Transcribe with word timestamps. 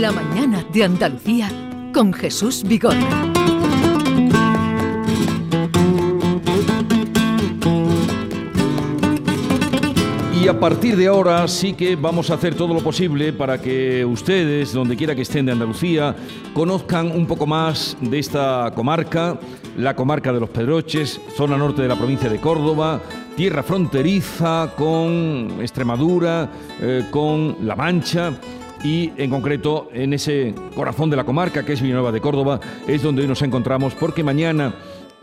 La 0.00 0.10
mañana 0.10 0.64
de 0.72 0.84
Andalucía 0.84 1.50
con 1.92 2.14
Jesús 2.14 2.64
Vigorra. 2.64 2.96
Y 10.42 10.48
a 10.48 10.58
partir 10.58 10.96
de 10.96 11.08
ahora 11.08 11.46
sí 11.46 11.74
que 11.74 11.94
vamos 11.94 12.30
a 12.30 12.34
hacer 12.34 12.54
todo 12.54 12.72
lo 12.72 12.80
posible 12.80 13.34
para 13.34 13.60
que 13.60 14.02
ustedes, 14.04 14.72
donde 14.72 14.96
quiera 14.96 15.14
que 15.14 15.22
estén 15.22 15.44
de 15.44 15.52
Andalucía, 15.52 16.16
conozcan 16.54 17.12
un 17.12 17.26
poco 17.26 17.46
más 17.46 17.96
de 18.00 18.18
esta 18.18 18.72
comarca, 18.74 19.38
la 19.76 19.94
comarca 19.94 20.32
de 20.32 20.40
los 20.40 20.48
Pedroches, 20.48 21.20
zona 21.36 21.58
norte 21.58 21.82
de 21.82 21.88
la 21.88 21.96
provincia 21.96 22.30
de 22.30 22.40
Córdoba, 22.40 23.00
tierra 23.36 23.62
fronteriza 23.62 24.72
con 24.74 25.58
Extremadura, 25.60 26.48
eh, 26.80 27.04
con 27.10 27.58
La 27.60 27.76
Mancha 27.76 28.32
y 28.84 29.12
en 29.16 29.30
concreto 29.30 29.88
en 29.92 30.12
ese 30.12 30.54
corazón 30.74 31.10
de 31.10 31.16
la 31.16 31.24
comarca 31.24 31.64
que 31.64 31.72
es 31.72 31.80
Villanueva 31.80 32.12
de 32.12 32.20
Córdoba, 32.20 32.60
es 32.86 33.02
donde 33.02 33.22
hoy 33.22 33.28
nos 33.28 33.42
encontramos 33.42 33.94
porque 33.94 34.24
mañana 34.24 34.74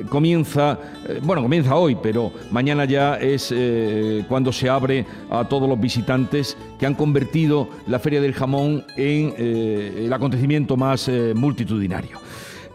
comienza, 0.08 0.77
eh, 1.08 1.20
bueno, 1.22 1.41
comienza 1.41 1.76
hoy, 1.76 1.98
pero 2.02 2.32
mañana 2.52 2.85
ya 2.85 3.16
es 3.16 3.54
eh, 3.55 4.23
cuando 4.27 4.52
se 4.52 4.70
abre 4.70 5.05
a 5.30 5.44
todos 5.45 5.68
los 5.68 5.80
visitantes 5.80 6.58
que 6.77 6.85
han 6.85 6.95
convertido 6.95 7.70
la 7.88 7.99
Feria 7.99 8.22
del 8.22 8.34
Jamón 8.34 8.85
en 8.95 9.34
eh, 9.38 10.04
el 10.05 10.13
acontecimiento 10.13 10.77
más 10.77 11.10
multitudinario. 11.35 12.20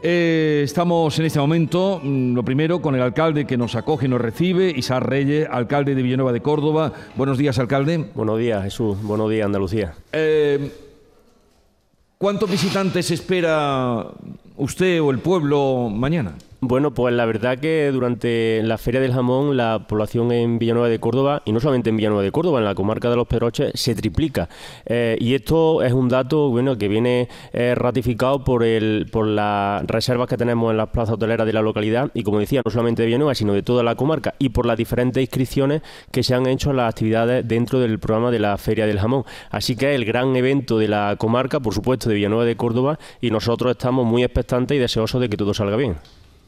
Estamos 0.07 1.19
en 1.19 1.25
este 1.25 1.39
momento, 1.39 2.01
mm, 2.03 2.35
lo 2.35 2.45
primero, 2.45 2.83
con 2.83 2.95
el 2.95 3.01
alcalde 3.01 3.47
que 3.47 3.57
nos 3.57 3.75
acoge 3.75 4.07
y 4.07 4.09
nos 4.09 4.21
recibe, 4.21 4.71
Isar 4.71 5.09
Reyes, 5.09 5.49
alcalde 5.51 5.95
de 5.95 6.03
Villanueva 6.03 6.33
de 6.33 6.43
Córdoba. 6.43 6.93
Buenos 7.17 7.39
días, 7.39 7.59
alcalde. 7.59 8.05
Buenos 8.15 8.39
días, 8.39 8.63
Jesús. 8.65 9.03
Buenos 9.03 9.31
días, 9.31 9.47
Andalucía. 9.47 9.95
¿Cuántos 12.19 12.51
visitantes 12.51 13.11
espera 13.11 14.07
usted 14.57 15.03
o 15.03 15.11
el 15.11 15.19
pueblo 15.19 15.91
mañana? 15.91 16.35
Bueno, 16.61 16.95
pues 16.95 17.15
la 17.15 17.27
verdad 17.27 17.59
que 17.59 17.91
durante 17.93 18.63
la 18.63 18.79
Feria 18.79 18.99
del 18.99 19.13
Jamón 19.13 19.55
la 19.55 19.87
población 19.87 20.33
en 20.33 20.59
Villanueva 20.59 20.89
de 20.89 20.99
Córdoba, 20.99 21.43
y 21.45 21.53
no 21.53 21.61
solamente 21.61 21.91
en 21.91 21.97
Villanueva 21.99 22.23
de 22.23 22.33
Córdoba, 22.33 22.59
en 22.59 22.65
la 22.65 22.75
comarca 22.75 23.11
de 23.11 23.17
los 23.17 23.27
Peroches, 23.27 23.73
se 23.75 23.95
triplica. 23.95 24.49
Eh, 24.87 25.19
y 25.21 25.35
esto 25.35 25.83
es 25.83 25.93
un 25.93 26.09
dato 26.09 26.49
bueno 26.49 26.79
que 26.79 26.89
viene 26.89 27.29
eh, 27.53 27.75
ratificado 27.75 28.45
por, 28.45 28.65
el, 28.65 29.07
por 29.13 29.27
las 29.27 29.85
reservas 29.87 30.27
que 30.27 30.39
tenemos 30.39 30.71
en 30.71 30.79
las 30.79 30.89
plazas 30.89 31.17
hoteleras 31.17 31.47
de 31.47 31.53
la 31.53 31.61
localidad, 31.61 32.11
y 32.15 32.23
como 32.23 32.39
decía, 32.39 32.63
no 32.65 32.71
solamente 32.71 33.03
de 33.03 33.07
Villanueva, 33.07 33.35
sino 33.35 33.53
de 33.53 33.63
toda 33.63 33.83
la 33.83 33.95
comarca, 33.95 34.35
y 34.39 34.49
por 34.49 34.65
las 34.65 34.79
diferentes 34.79 35.21
inscripciones 35.21 35.83
que 36.11 36.23
se 36.23 36.35
han 36.35 36.47
hecho 36.47 36.71
en 36.71 36.79
las 36.79 36.89
actividades 36.89 37.47
dentro 37.47 37.79
del 37.79 37.99
programa 37.99 38.31
de 38.31 38.39
la 38.39 38.57
Feria 38.57 38.87
del 38.87 39.01
Jamón. 39.01 39.25
Así 39.51 39.77
que 39.77 39.91
es 39.91 39.97
el 39.97 40.07
gran 40.07 40.35
evento 40.35 40.79
de 40.79 40.89
la 40.89 41.17
comarca, 41.19 41.61
por 41.61 41.75
supuesto, 41.75 42.09
de 42.09 42.15
Villanueva 42.15 42.47
de 42.47 42.57
Córdoba, 42.57 42.99
y 43.21 43.31
nosotros 43.31 43.73
estamos 43.73 44.07
muy 44.07 44.25
expectantes 44.25 44.77
y 44.77 44.81
deseosos 44.81 45.21
de 45.21 45.29
que 45.29 45.37
todo 45.37 45.53
salga 45.53 45.77
bien 45.77 45.97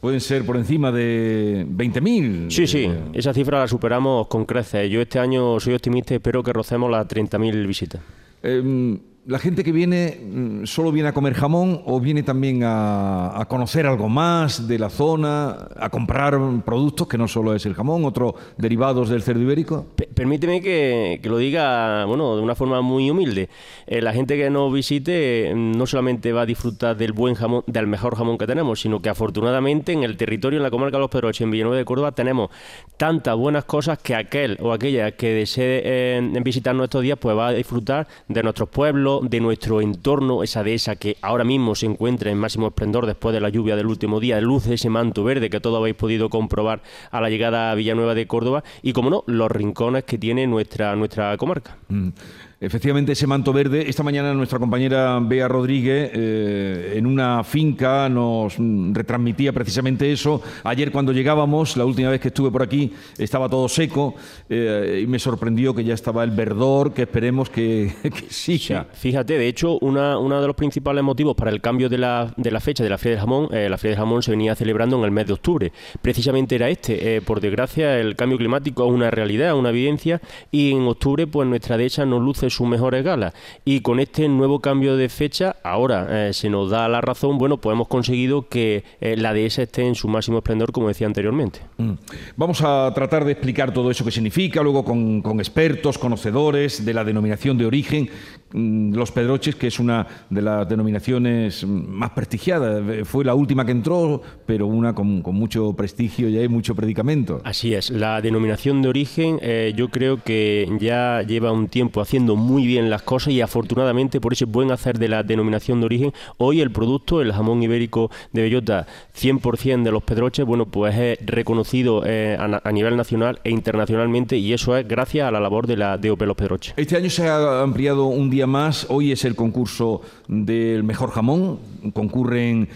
pueden 0.00 0.20
ser 0.20 0.44
por 0.44 0.56
encima 0.56 0.92
de 0.92 1.66
20.000. 1.68 2.50
Sí, 2.50 2.66
sí, 2.66 2.88
esa 3.12 3.32
cifra 3.32 3.60
la 3.60 3.68
superamos 3.68 4.26
con 4.28 4.44
creces. 4.44 4.90
Yo 4.90 5.00
este 5.00 5.18
año 5.18 5.58
soy 5.60 5.74
optimista 5.74 6.14
y 6.14 6.16
espero 6.16 6.42
que 6.42 6.52
rocemos 6.52 6.90
las 6.90 7.06
30.000 7.06 7.66
visitas. 7.66 8.00
Em, 8.42 8.98
¿La 9.26 9.40
gente 9.40 9.64
que 9.64 9.72
viene 9.72 10.20
mm, 10.22 10.66
solo 10.66 10.92
viene 10.92 11.08
a 11.08 11.12
comer 11.12 11.34
jamón 11.34 11.82
o 11.84 11.98
viene 11.98 12.22
también 12.22 12.60
a, 12.62 13.44
conocer 13.48 13.84
algo 13.84 14.08
más 14.08 14.68
de 14.68 14.78
la 14.78 14.88
zona, 14.88 15.66
a 15.76 15.90
comprar 15.90 16.38
productos 16.64 17.08
que 17.08 17.18
no 17.18 17.26
solo 17.26 17.52
es 17.52 17.66
el 17.66 17.74
jamón, 17.74 18.04
otros 18.04 18.34
derivados 18.56 19.08
del 19.08 19.22
cerdo 19.22 19.42
ibérico? 19.42 19.86
permíteme 20.14 20.60
que, 20.60 21.20
lo 21.24 21.38
diga 21.38 22.04
bueno, 22.04 22.36
de 22.36 22.42
una 22.42 22.54
forma 22.54 22.80
muy 22.82 23.10
humilde. 23.10 23.48
Eh, 23.88 24.00
la 24.00 24.12
gente 24.12 24.36
que 24.36 24.48
nos 24.48 24.72
visite 24.72 25.52
mm, 25.52 25.72
no 25.72 25.86
solamente 25.86 26.32
va 26.32 26.42
a 26.42 26.46
disfrutar 26.46 26.96
del 26.96 27.12
buen 27.12 27.34
jamón, 27.34 27.64
del 27.66 27.88
mejor 27.88 28.14
jamón 28.14 28.38
que 28.38 28.46
tenemos, 28.46 28.80
sino 28.80 29.02
que 29.02 29.08
afortunadamente 29.08 29.90
en 29.90 30.04
el 30.04 30.16
territorio, 30.16 30.58
en 30.58 30.62
la 30.62 30.70
comarca 30.70 30.98
de 30.98 31.00
Los 31.00 31.10
Pedroches, 31.10 31.40
en 31.40 31.50
Villanueva 31.50 31.78
de 31.78 31.84
Córdoba, 31.84 32.12
tenemos 32.12 32.50
tantas 32.96 33.34
buenas 33.34 33.64
cosas 33.64 33.98
que 33.98 34.14
aquel 34.14 34.56
o 34.60 34.72
aquella 34.72 35.10
que 35.10 35.34
desee 35.34 35.82
eh, 35.84 36.40
visitarnos 36.44 36.84
estos 36.84 37.02
días, 37.02 37.18
pues 37.20 37.36
va 37.36 37.48
a 37.48 37.52
disfrutar 37.52 38.06
de 38.28 38.42
nuestros 38.44 38.68
pueblos 38.68 39.15
de 39.22 39.40
nuestro 39.40 39.80
entorno, 39.80 40.42
esa 40.42 40.62
dehesa 40.62 40.96
que 40.96 41.16
ahora 41.22 41.44
mismo 41.44 41.74
se 41.74 41.86
encuentra 41.86 42.30
en 42.30 42.38
máximo 42.38 42.68
esplendor 42.68 43.06
después 43.06 43.32
de 43.32 43.40
la 43.40 43.48
lluvia 43.48 43.76
del 43.76 43.86
último 43.86 44.20
día, 44.20 44.40
luce 44.40 44.74
ese 44.74 44.90
manto 44.90 45.24
verde 45.24 45.50
que 45.50 45.60
todos 45.60 45.78
habéis 45.78 45.96
podido 45.96 46.28
comprobar 46.28 46.82
a 47.10 47.20
la 47.20 47.30
llegada 47.30 47.70
a 47.70 47.74
Villanueva 47.74 48.14
de 48.14 48.26
Córdoba 48.26 48.64
y, 48.82 48.92
como 48.92 49.10
no, 49.10 49.24
los 49.26 49.50
rincones 49.50 50.04
que 50.04 50.18
tiene 50.18 50.46
nuestra, 50.46 50.94
nuestra 50.96 51.36
comarca. 51.36 51.76
Mm. 51.88 52.08
Efectivamente, 52.58 53.12
ese 53.12 53.26
manto 53.26 53.52
verde. 53.52 53.86
Esta 53.86 54.02
mañana 54.02 54.32
nuestra 54.32 54.58
compañera 54.58 55.18
Bea 55.20 55.46
Rodríguez 55.46 56.10
eh, 56.14 56.94
en 56.96 57.04
una 57.06 57.44
finca 57.44 58.08
nos 58.08 58.56
retransmitía 58.58 59.52
precisamente 59.52 60.10
eso. 60.10 60.40
Ayer 60.64 60.90
cuando 60.90 61.12
llegábamos, 61.12 61.76
la 61.76 61.84
última 61.84 62.08
vez 62.08 62.18
que 62.18 62.28
estuve 62.28 62.50
por 62.50 62.62
aquí, 62.62 62.94
estaba 63.18 63.50
todo 63.50 63.68
seco 63.68 64.14
eh, 64.48 65.02
y 65.02 65.06
me 65.06 65.18
sorprendió 65.18 65.74
que 65.74 65.84
ya 65.84 65.92
estaba 65.92 66.24
el 66.24 66.30
verdor, 66.30 66.94
que 66.94 67.02
esperemos 67.02 67.50
que, 67.50 67.92
siga. 68.30 68.86
fíjate, 68.90 69.36
de 69.36 69.48
hecho, 69.48 69.78
uno 69.80 70.40
de 70.40 70.46
los 70.46 70.56
principales 70.56 71.04
motivos 71.04 71.36
para 71.36 71.50
el 71.50 71.60
cambio 71.60 71.90
de 71.90 71.98
la, 71.98 72.32
de 72.38 72.50
la 72.50 72.60
fecha 72.60 72.82
de 72.82 72.88
la 72.88 72.96
Feria 72.96 73.16
del 73.16 73.20
Jamón, 73.20 73.48
eh, 73.52 73.68
la 73.68 73.76
Feria 73.76 73.96
del 73.96 73.98
Jamón 73.98 74.22
se 74.22 74.30
venía 74.30 74.54
celebrando 74.54 74.96
en 74.96 75.04
el 75.04 75.10
mes 75.10 75.26
de 75.26 75.34
octubre. 75.34 75.72
Precisamente 76.00 76.54
era 76.54 76.70
este. 76.70 77.20
por 77.20 77.42
desgracia, 77.42 78.00
el 78.00 78.16
cambio 78.16 78.38
climático 78.38 78.86
es 78.86 78.92
una 78.92 79.10
realidad, 79.10 79.54
una 79.58 79.68
evidencia, 79.68 80.22
y 80.50 80.72
en 80.72 80.86
octubre, 80.86 81.26
pues 81.26 81.46
nuestra 81.46 81.76
dehesa 81.76 82.06
nos 82.06 82.22
luce 82.22 82.45
sus 82.50 82.66
mejores 82.66 83.04
galas. 83.04 83.34
Y 83.64 83.80
con 83.80 84.00
este 84.00 84.28
nuevo 84.28 84.60
cambio 84.60 84.96
de 84.96 85.08
fecha, 85.08 85.56
ahora 85.62 86.28
eh, 86.28 86.32
se 86.32 86.48
nos 86.50 86.70
da 86.70 86.88
la 86.88 87.00
razón, 87.00 87.38
bueno, 87.38 87.58
pues 87.58 87.74
hemos 87.74 87.88
conseguido 87.88 88.48
que 88.48 88.84
eh, 89.00 89.16
la 89.16 89.34
DS 89.34 89.58
esté 89.58 89.86
en 89.86 89.94
su 89.94 90.08
máximo 90.08 90.38
esplendor, 90.38 90.72
como 90.72 90.88
decía 90.88 91.06
anteriormente. 91.06 91.60
Mm. 91.78 91.92
Vamos 92.36 92.62
a 92.62 92.92
tratar 92.94 93.24
de 93.24 93.32
explicar 93.32 93.72
todo 93.72 93.90
eso 93.90 94.04
que 94.04 94.10
significa, 94.10 94.62
luego 94.62 94.84
con, 94.84 95.22
con 95.22 95.38
expertos, 95.40 95.98
conocedores 95.98 96.84
de 96.84 96.94
la 96.94 97.04
denominación 97.04 97.58
de 97.58 97.66
origen, 97.66 98.10
Los 98.52 99.10
Pedroches, 99.10 99.56
que 99.56 99.66
es 99.66 99.80
una 99.80 100.06
de 100.30 100.40
las 100.40 100.68
denominaciones 100.68 101.66
más 101.66 102.10
prestigiadas. 102.10 102.82
Eh, 102.88 103.04
fue 103.04 103.24
la 103.24 103.34
última 103.34 103.64
que 103.64 103.72
entró, 103.72 104.22
pero 104.46 104.66
una 104.66 104.94
con, 104.94 105.22
mucho 105.22 105.72
prestigio 105.74 106.28
y 106.28 106.38
hay 106.38 106.48
mucho 106.48 106.74
predicamento. 106.74 107.40
Así 107.44 107.74
es, 107.74 107.90
la 107.90 108.20
denominación 108.20 108.82
de 108.82 108.88
origen 108.88 109.38
eh, 109.42 109.72
yo 109.76 109.88
creo 109.88 110.22
que 110.22 110.68
ya 110.80 111.22
lleva 111.22 111.52
un 111.52 111.68
tiempo 111.68 112.00
haciendo 112.00 112.36
muy 112.36 112.66
bien 112.66 112.88
las 112.88 113.02
cosas 113.02 113.32
y 113.32 113.40
afortunadamente 113.40 114.20
por 114.20 114.32
ese 114.32 114.44
buen 114.44 114.70
hacer 114.70 114.98
de 114.98 115.08
la 115.08 115.22
denominación 115.22 115.80
de 115.80 115.86
origen, 115.86 116.12
hoy 116.38 116.60
el 116.60 116.70
producto, 116.70 117.20
el 117.20 117.32
jamón 117.32 117.62
ibérico 117.62 118.10
de 118.32 118.42
bellota 118.42 118.86
100% 119.18 119.82
de 119.82 119.90
Los 119.90 120.02
Pedroches, 120.04 120.46
bueno, 120.46 120.66
pues 120.66 120.96
es 120.96 121.18
reconocido 121.26 122.02
eh, 122.06 122.36
a, 122.38 122.72
nivel 122.72 122.96
nacional 122.96 123.40
e 123.44 123.50
internacionalmente 123.50 124.36
y 124.36 124.52
eso 124.52 124.76
es 124.76 124.86
gracias 124.86 125.28
a 125.28 125.30
la 125.30 125.40
labor 125.40 125.66
de 125.66 125.76
la 125.76 125.98
DOP 125.98 126.22
Los 126.22 126.36
Pedroches. 126.36 126.74
Este 126.76 126.96
año 126.96 127.10
se 127.10 127.28
ha 127.28 127.62
ampliado 127.62 128.06
un 128.06 128.30
más. 128.44 128.86
Hoy 128.90 129.12
es 129.12 129.24
el 129.24 129.34
concurso 129.34 130.02
del 130.28 130.84
mejor 130.84 131.12
jamón. 131.12 131.58
Concurren 131.94 132.68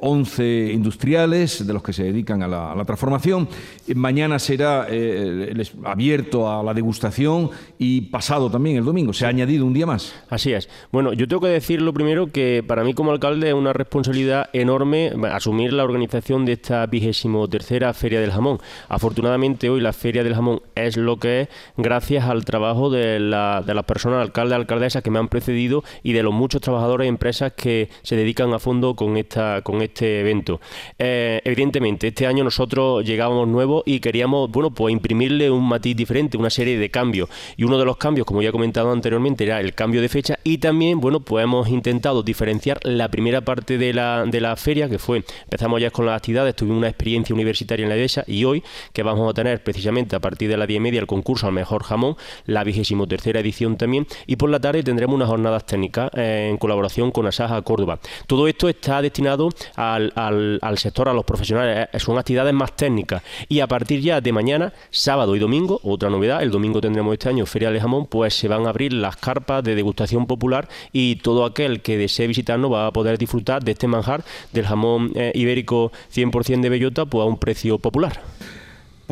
11 0.00 0.42
eh, 0.42 0.72
industriales 0.72 1.66
de 1.66 1.72
los 1.72 1.82
que 1.82 1.92
se 1.92 2.04
dedican 2.04 2.42
a 2.42 2.46
la, 2.48 2.84
transformación. 2.84 3.48
Mañana 3.94 4.38
será 4.38 4.86
eh, 4.88 5.64
abierto 5.84 6.50
a 6.50 6.62
la 6.62 6.74
degustación 6.74 7.50
y 7.78 8.02
pasado 8.02 8.50
también 8.50 8.76
el 8.76 8.84
domingo. 8.84 9.12
Se 9.12 9.26
ha 9.26 9.28
añadido 9.28 9.66
un 9.66 9.72
día 9.72 9.86
más. 9.86 10.14
Así 10.28 10.52
es. 10.52 10.68
Bueno, 10.92 11.12
yo 11.14 11.26
tengo 11.26 11.42
que 11.42 11.48
decir 11.48 11.82
lo 11.82 11.92
primero 11.92 12.28
que 12.30 12.62
para 12.64 12.84
mí 12.84 12.94
como 12.94 13.10
alcalde 13.10 13.48
es 13.48 13.54
una 13.54 13.72
responsabilidad 13.72 14.50
enorme 14.52 15.12
asumir 15.32 15.72
la 15.72 15.84
organización 15.84 16.44
de 16.44 16.52
esta 16.52 16.86
vigésimo 16.86 17.48
tercera 17.48 17.92
Feria 17.94 18.20
del 18.20 18.30
Jamón. 18.30 18.58
Afortunadamente 18.88 19.70
hoy 19.70 19.80
la 19.80 19.92
Feria 19.92 20.22
del 20.22 20.34
Jamón 20.34 20.60
es 20.74 20.96
lo 20.96 21.16
que 21.16 21.42
es 21.42 21.48
gracias 21.76 22.26
al 22.26 22.44
trabajo 22.44 22.90
de, 22.90 23.20
la, 23.20 23.62
de 23.64 23.74
las 23.74 23.84
personas, 23.84 24.22
alcaldes, 24.22 24.91
que 25.00 25.10
me 25.10 25.18
han 25.18 25.28
precedido 25.28 25.84
y 26.02 26.12
de 26.12 26.22
los 26.22 26.34
muchos 26.34 26.60
trabajadores 26.60 27.06
y 27.06 27.08
empresas 27.08 27.52
que 27.52 27.88
se 28.02 28.16
dedican 28.16 28.52
a 28.52 28.58
fondo 28.58 28.94
con, 28.94 29.16
esta, 29.16 29.62
con 29.62 29.80
este 29.80 30.20
evento. 30.20 30.60
Eh, 30.98 31.40
evidentemente, 31.44 32.08
este 32.08 32.26
año 32.26 32.44
nosotros 32.44 33.04
llegábamos 33.04 33.48
nuevos 33.48 33.82
y 33.86 34.00
queríamos, 34.00 34.50
bueno, 34.50 34.70
pues 34.72 34.92
imprimirle 34.92 35.50
un 35.50 35.66
matiz 35.66 35.96
diferente, 35.96 36.36
una 36.36 36.50
serie 36.50 36.78
de 36.78 36.90
cambios. 36.90 37.28
Y 37.56 37.64
uno 37.64 37.78
de 37.78 37.84
los 37.84 37.96
cambios, 37.96 38.26
como 38.26 38.42
ya 38.42 38.50
he 38.50 38.52
comentado 38.52 38.92
anteriormente, 38.92 39.44
era 39.44 39.60
el 39.60 39.74
cambio 39.74 40.00
de 40.00 40.08
fecha 40.08 40.38
y 40.44 40.58
también, 40.58 41.00
bueno, 41.00 41.20
pues 41.20 41.44
hemos 41.44 41.68
intentado 41.68 42.22
diferenciar 42.22 42.80
la 42.82 43.08
primera 43.08 43.40
parte 43.40 43.78
de 43.78 43.92
la, 43.92 44.24
de 44.26 44.40
la 44.40 44.56
feria, 44.56 44.88
que 44.88 44.98
fue, 44.98 45.24
empezamos 45.44 45.80
ya 45.80 45.90
con 45.90 46.06
las 46.06 46.16
actividades, 46.16 46.56
tuvimos 46.56 46.78
una 46.78 46.88
experiencia 46.88 47.34
universitaria 47.34 47.84
en 47.84 47.88
la 47.88 47.96
EDESA 47.96 48.24
y 48.26 48.44
hoy, 48.44 48.62
que 48.92 49.02
vamos 49.02 49.30
a 49.30 49.34
tener 49.34 49.62
precisamente 49.62 50.16
a 50.16 50.20
partir 50.20 50.48
de 50.48 50.56
las 50.56 50.68
10 50.68 50.78
y 50.78 50.80
media 50.80 51.00
el 51.00 51.06
concurso 51.06 51.46
al 51.46 51.52
mejor 51.52 51.84
jamón, 51.84 52.16
la 52.46 52.64
vigésimo 52.64 53.06
tercera 53.06 53.40
edición 53.40 53.76
también, 53.76 54.06
y 54.26 54.36
por 54.36 54.50
la 54.50 54.60
tarde 54.60 54.81
tendremos 54.84 55.16
unas 55.16 55.28
jornadas 55.28 55.64
técnicas 55.64 56.10
eh, 56.14 56.48
en 56.50 56.56
colaboración 56.56 57.10
con 57.10 57.26
Asaja 57.26 57.60
Córdoba. 57.62 57.98
Todo 58.26 58.48
esto 58.48 58.68
está 58.68 59.02
destinado 59.02 59.48
al, 59.76 60.12
al, 60.14 60.78
sector, 60.78 61.08
a 61.08 61.12
los 61.12 61.24
profesionales, 61.24 61.88
eh, 61.92 61.98
son 61.98 62.18
actividades 62.18 62.54
más 62.54 62.74
técnicas 62.74 63.22
y 63.48 63.60
a 63.60 63.66
partir 63.66 64.00
ya 64.00 64.20
de 64.20 64.32
mañana, 64.32 64.72
sábado 64.90 65.36
y 65.36 65.38
domingo, 65.38 65.80
otra 65.82 66.10
novedad, 66.10 66.42
el 66.42 66.50
domingo 66.50 66.80
tendremos 66.80 67.12
este 67.12 67.28
año 67.28 67.46
Feria 67.46 67.70
de 67.70 67.80
Jamón, 67.80 68.06
pues 68.06 68.34
se 68.34 68.48
van 68.48 68.66
a 68.66 68.70
abrir 68.70 68.92
las 68.92 69.16
carpas 69.16 69.62
de 69.64 69.74
degustación 69.74 70.26
popular 70.26 70.68
y 70.92 71.16
todo 71.16 71.44
aquel 71.44 71.82
que 71.82 71.96
desee 71.96 72.26
visitarnos 72.26 72.72
va 72.72 72.86
a 72.86 72.92
poder 72.92 73.18
disfrutar 73.18 73.62
de 73.62 73.72
este 73.72 73.86
manjar 73.86 74.24
del 74.52 74.66
jamón 74.66 75.12
eh, 75.14 75.32
ibérico 75.34 75.92
100% 76.14 76.60
de 76.60 76.68
bellota 76.68 77.06
pues 77.06 77.22
a 77.22 77.26
un 77.26 77.38
precio 77.38 77.78
popular. 77.78 78.20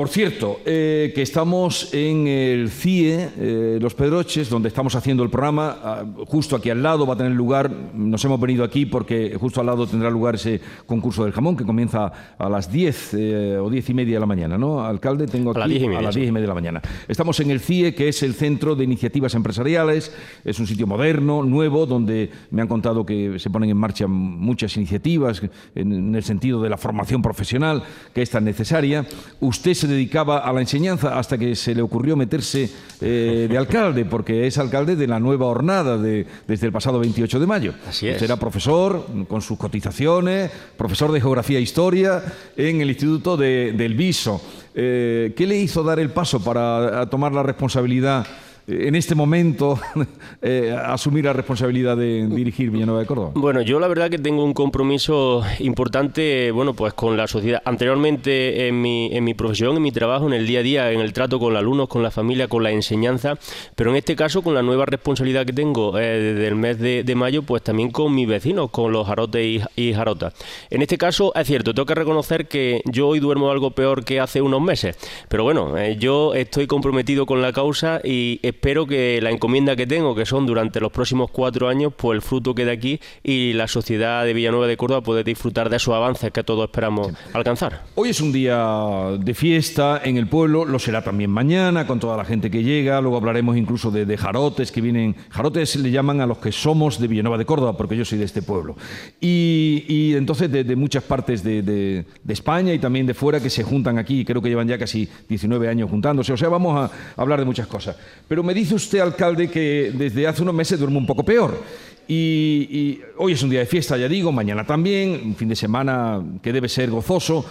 Por 0.00 0.08
cierto, 0.08 0.60
eh, 0.64 1.12
que 1.14 1.20
estamos 1.20 1.92
en 1.92 2.26
el 2.26 2.70
CIE, 2.70 3.28
eh, 3.36 3.78
Los 3.82 3.94
Pedroches, 3.94 4.48
donde 4.48 4.68
estamos 4.68 4.94
haciendo 4.94 5.22
el 5.22 5.28
programa, 5.28 5.76
ah, 5.84 6.04
justo 6.26 6.56
aquí 6.56 6.70
al 6.70 6.82
lado 6.82 7.06
va 7.06 7.12
a 7.12 7.16
tener 7.18 7.32
lugar, 7.32 7.70
nos 7.92 8.24
hemos 8.24 8.40
venido 8.40 8.64
aquí 8.64 8.86
porque 8.86 9.36
justo 9.38 9.60
al 9.60 9.66
lado 9.66 9.86
tendrá 9.86 10.08
lugar 10.08 10.36
ese 10.36 10.58
concurso 10.86 11.24
del 11.24 11.34
jamón 11.34 11.54
que 11.54 11.66
comienza 11.66 12.34
a 12.38 12.48
las 12.48 12.72
10 12.72 13.10
eh, 13.12 13.58
o 13.60 13.68
10 13.68 13.90
y 13.90 13.92
media 13.92 14.14
de 14.14 14.20
la 14.20 14.24
mañana, 14.24 14.56
¿no? 14.56 14.82
Alcalde, 14.82 15.26
tengo 15.26 15.50
aquí 15.50 15.58
a 15.58 15.66
las 15.66 15.68
10 15.68 15.82
y 15.82 15.86
media, 15.86 15.98
a 15.98 16.02
las 16.02 16.14
10 16.14 16.28
y 16.28 16.32
media 16.32 16.44
de 16.44 16.48
la 16.48 16.54
mañana. 16.54 16.82
Estamos 17.06 17.38
en 17.40 17.50
el 17.50 17.60
CIE, 17.60 17.94
que 17.94 18.08
es 18.08 18.22
el 18.22 18.32
Centro 18.32 18.74
de 18.74 18.84
Iniciativas 18.84 19.34
Empresariales, 19.34 20.16
es 20.46 20.58
un 20.58 20.66
sitio 20.66 20.86
moderno, 20.86 21.42
nuevo, 21.42 21.84
donde 21.84 22.30
me 22.52 22.62
han 22.62 22.68
contado 22.68 23.04
que 23.04 23.38
se 23.38 23.50
ponen 23.50 23.68
en 23.68 23.76
marcha 23.76 24.06
muchas 24.06 24.74
iniciativas 24.78 25.42
en, 25.74 26.14
el 26.14 26.22
sentido 26.22 26.62
de 26.62 26.70
la 26.70 26.78
formación 26.78 27.20
profesional 27.20 27.82
que 28.14 28.22
es 28.22 28.30
tan 28.30 28.46
necesaria. 28.46 29.06
Usted 29.40 29.74
se 29.74 29.89
dedicaba 29.90 30.38
a 30.38 30.52
la 30.52 30.60
enseñanza 30.60 31.18
hasta 31.18 31.36
que 31.36 31.54
se 31.54 31.74
le 31.74 31.82
ocurrió 31.82 32.16
meterse 32.16 32.70
eh, 33.00 33.46
de 33.50 33.58
alcalde, 33.58 34.04
porque 34.04 34.46
es 34.46 34.58
alcalde 34.58 34.96
de 34.96 35.06
la 35.06 35.20
nueva 35.20 35.46
hornada 35.46 35.98
de, 35.98 36.26
desde 36.46 36.66
el 36.66 36.72
pasado 36.72 36.98
28 36.98 37.40
de 37.40 37.46
mayo. 37.46 37.74
Así 37.88 38.08
es. 38.08 38.14
Usted 38.14 38.26
era 38.26 38.36
profesor 38.36 39.06
con 39.28 39.42
sus 39.42 39.58
cotizaciones, 39.58 40.50
profesor 40.76 41.12
de 41.12 41.20
Geografía 41.20 41.58
e 41.58 41.62
Historia 41.62 42.22
en 42.56 42.80
el 42.80 42.90
Instituto 42.90 43.36
de, 43.36 43.72
del 43.76 43.94
Viso. 43.94 44.40
Eh, 44.74 45.32
¿Qué 45.36 45.46
le 45.46 45.56
hizo 45.56 45.82
dar 45.82 45.98
el 45.98 46.10
paso 46.10 46.42
para 46.42 47.08
tomar 47.10 47.32
la 47.32 47.42
responsabilidad? 47.42 48.26
En 48.70 48.94
este 48.94 49.14
momento 49.14 49.78
eh, 50.42 50.76
asumir 50.84 51.24
la 51.24 51.32
responsabilidad 51.32 51.96
de 51.96 52.26
dirigir 52.28 52.70
Villanueva 52.70 53.00
de 53.00 53.06
Córdoba? 53.06 53.32
Bueno, 53.34 53.60
yo 53.62 53.80
la 53.80 53.88
verdad 53.88 54.08
que 54.08 54.18
tengo 54.18 54.44
un 54.44 54.54
compromiso 54.54 55.42
importante, 55.58 56.50
bueno, 56.52 56.74
pues 56.74 56.94
con 56.94 57.16
la 57.16 57.26
sociedad. 57.26 57.60
Anteriormente 57.64 58.68
en 58.68 58.80
mi, 58.80 59.10
en 59.12 59.24
mi 59.24 59.34
profesión, 59.34 59.76
en 59.76 59.82
mi 59.82 59.92
trabajo, 59.92 60.26
en 60.26 60.32
el 60.32 60.46
día 60.46 60.60
a 60.60 60.62
día, 60.62 60.92
en 60.92 61.00
el 61.00 61.12
trato 61.12 61.38
con 61.38 61.52
los 61.52 61.60
alumnos, 61.60 61.88
con 61.88 62.02
la 62.02 62.10
familia, 62.10 62.48
con 62.48 62.62
la 62.62 62.70
enseñanza, 62.70 63.38
pero 63.74 63.90
en 63.90 63.96
este 63.96 64.16
caso 64.16 64.42
con 64.42 64.54
la 64.54 64.62
nueva 64.62 64.86
responsabilidad 64.86 65.44
que 65.44 65.52
tengo 65.52 65.98
eh, 65.98 66.02
desde 66.02 66.46
el 66.46 66.54
mes 66.54 66.78
de, 66.78 67.14
mayo, 67.14 67.42
pues 67.42 67.62
también 67.62 67.90
con 67.90 68.14
mis 68.14 68.28
vecinos, 68.28 68.70
con 68.70 68.92
los 68.92 69.06
jarotes 69.06 69.62
y, 69.76 69.92
jarotas. 69.92 70.34
En 70.70 70.80
este 70.80 70.96
caso, 70.96 71.32
es 71.34 71.46
cierto, 71.46 71.74
tengo 71.74 71.86
que 71.86 71.94
reconocer 71.94 72.46
que 72.46 72.82
yo 72.84 73.08
hoy 73.08 73.18
duermo 73.18 73.50
algo 73.50 73.72
peor 73.72 74.04
que 74.04 74.20
hace 74.20 74.40
unos 74.40 74.62
meses, 74.62 74.96
pero 75.28 75.42
bueno, 75.42 75.76
eh, 75.76 75.96
yo 75.98 76.34
estoy 76.34 76.66
comprometido 76.66 77.26
con 77.26 77.42
la 77.42 77.52
causa 77.52 78.00
y 78.04 78.38
espero 78.42 78.59
que 78.60 79.20
la 79.22 79.30
encomienda 79.30 79.74
que 79.74 79.86
tengo, 79.86 80.14
que 80.14 80.26
son 80.26 80.46
durante 80.46 80.80
los 80.80 80.92
próximos 80.92 81.30
cuatro 81.30 81.68
años, 81.68 81.92
pues 81.96 82.16
el 82.16 82.22
fruto 82.22 82.54
quede 82.54 82.70
aquí 82.70 83.00
y 83.22 83.52
la 83.54 83.66
sociedad 83.66 84.24
de 84.24 84.32
Villanueva 84.32 84.66
de 84.66 84.76
Córdoba 84.76 85.00
puede 85.00 85.24
disfrutar 85.24 85.70
de 85.70 85.76
esos 85.76 85.94
avances 85.94 86.30
que 86.30 86.44
todos 86.44 86.68
esperamos 86.68 87.08
alcanzar. 87.32 87.84
Hoy 87.94 88.10
es 88.10 88.20
un 88.20 88.32
día 88.32 89.16
de 89.18 89.34
fiesta 89.34 90.00
en 90.04 90.16
el 90.16 90.28
pueblo, 90.28 90.64
lo 90.64 90.78
será 90.78 91.02
también 91.02 91.30
mañana 91.30 91.86
con 91.86 91.98
toda 91.98 92.16
la 92.16 92.24
gente 92.24 92.50
que 92.50 92.62
llega, 92.62 93.00
luego 93.00 93.16
hablaremos 93.16 93.56
incluso 93.56 93.90
de, 93.90 94.16
jarotes 94.16 94.70
que 94.70 94.80
vienen, 94.80 95.16
jarotes 95.30 95.76
le 95.76 95.90
llaman 95.90 96.20
a 96.20 96.26
los 96.26 96.38
que 96.38 96.52
somos 96.52 97.00
de 97.00 97.08
Villanueva 97.08 97.38
de 97.38 97.46
Córdoba, 97.46 97.76
porque 97.76 97.96
yo 97.96 98.04
soy 98.04 98.18
de 98.18 98.24
este 98.24 98.42
pueblo. 98.42 98.76
Y, 99.20 100.14
entonces 100.14 100.50
de, 100.50 100.76
muchas 100.76 101.02
partes 101.02 101.42
de, 101.42 101.62
de, 101.62 102.04
España 102.28 102.72
y 102.72 102.78
también 102.78 103.06
de 103.06 103.14
fuera 103.14 103.40
que 103.40 103.50
se 103.50 103.62
juntan 103.62 103.98
aquí, 103.98 104.24
creo 104.24 104.40
que 104.40 104.48
llevan 104.48 104.68
ya 104.68 104.78
casi 104.78 105.08
19 105.28 105.68
años 105.68 105.90
juntándose, 105.90 106.32
o 106.32 106.36
sea, 106.36 106.48
vamos 106.48 106.76
a 106.78 106.90
hablar 107.20 107.38
de 107.38 107.44
muchas 107.44 107.66
cosas. 107.66 107.96
Pero 108.28 108.39
me 108.42 108.54
dice 108.54 108.74
usted, 108.74 109.00
alcalde, 109.00 109.50
que 109.50 109.92
desde 109.94 110.26
hace 110.26 110.42
unos 110.42 110.54
meses 110.54 110.78
duerme 110.78 110.98
un 110.98 111.06
poco 111.06 111.24
peor. 111.24 111.62
Y, 112.08 113.00
hoy 113.18 113.32
es 113.34 113.42
un 113.42 113.50
día 113.50 113.60
de 113.60 113.66
fiesta, 113.66 113.96
ya 113.96 114.08
digo, 114.08 114.32
mañana 114.32 114.66
también, 114.66 115.20
un 115.24 115.36
fin 115.36 115.48
de 115.48 115.54
semana 115.54 116.20
que 116.42 116.52
debe 116.52 116.68
ser 116.68 116.90
gozoso, 116.90 117.44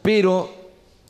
pero 0.00 0.59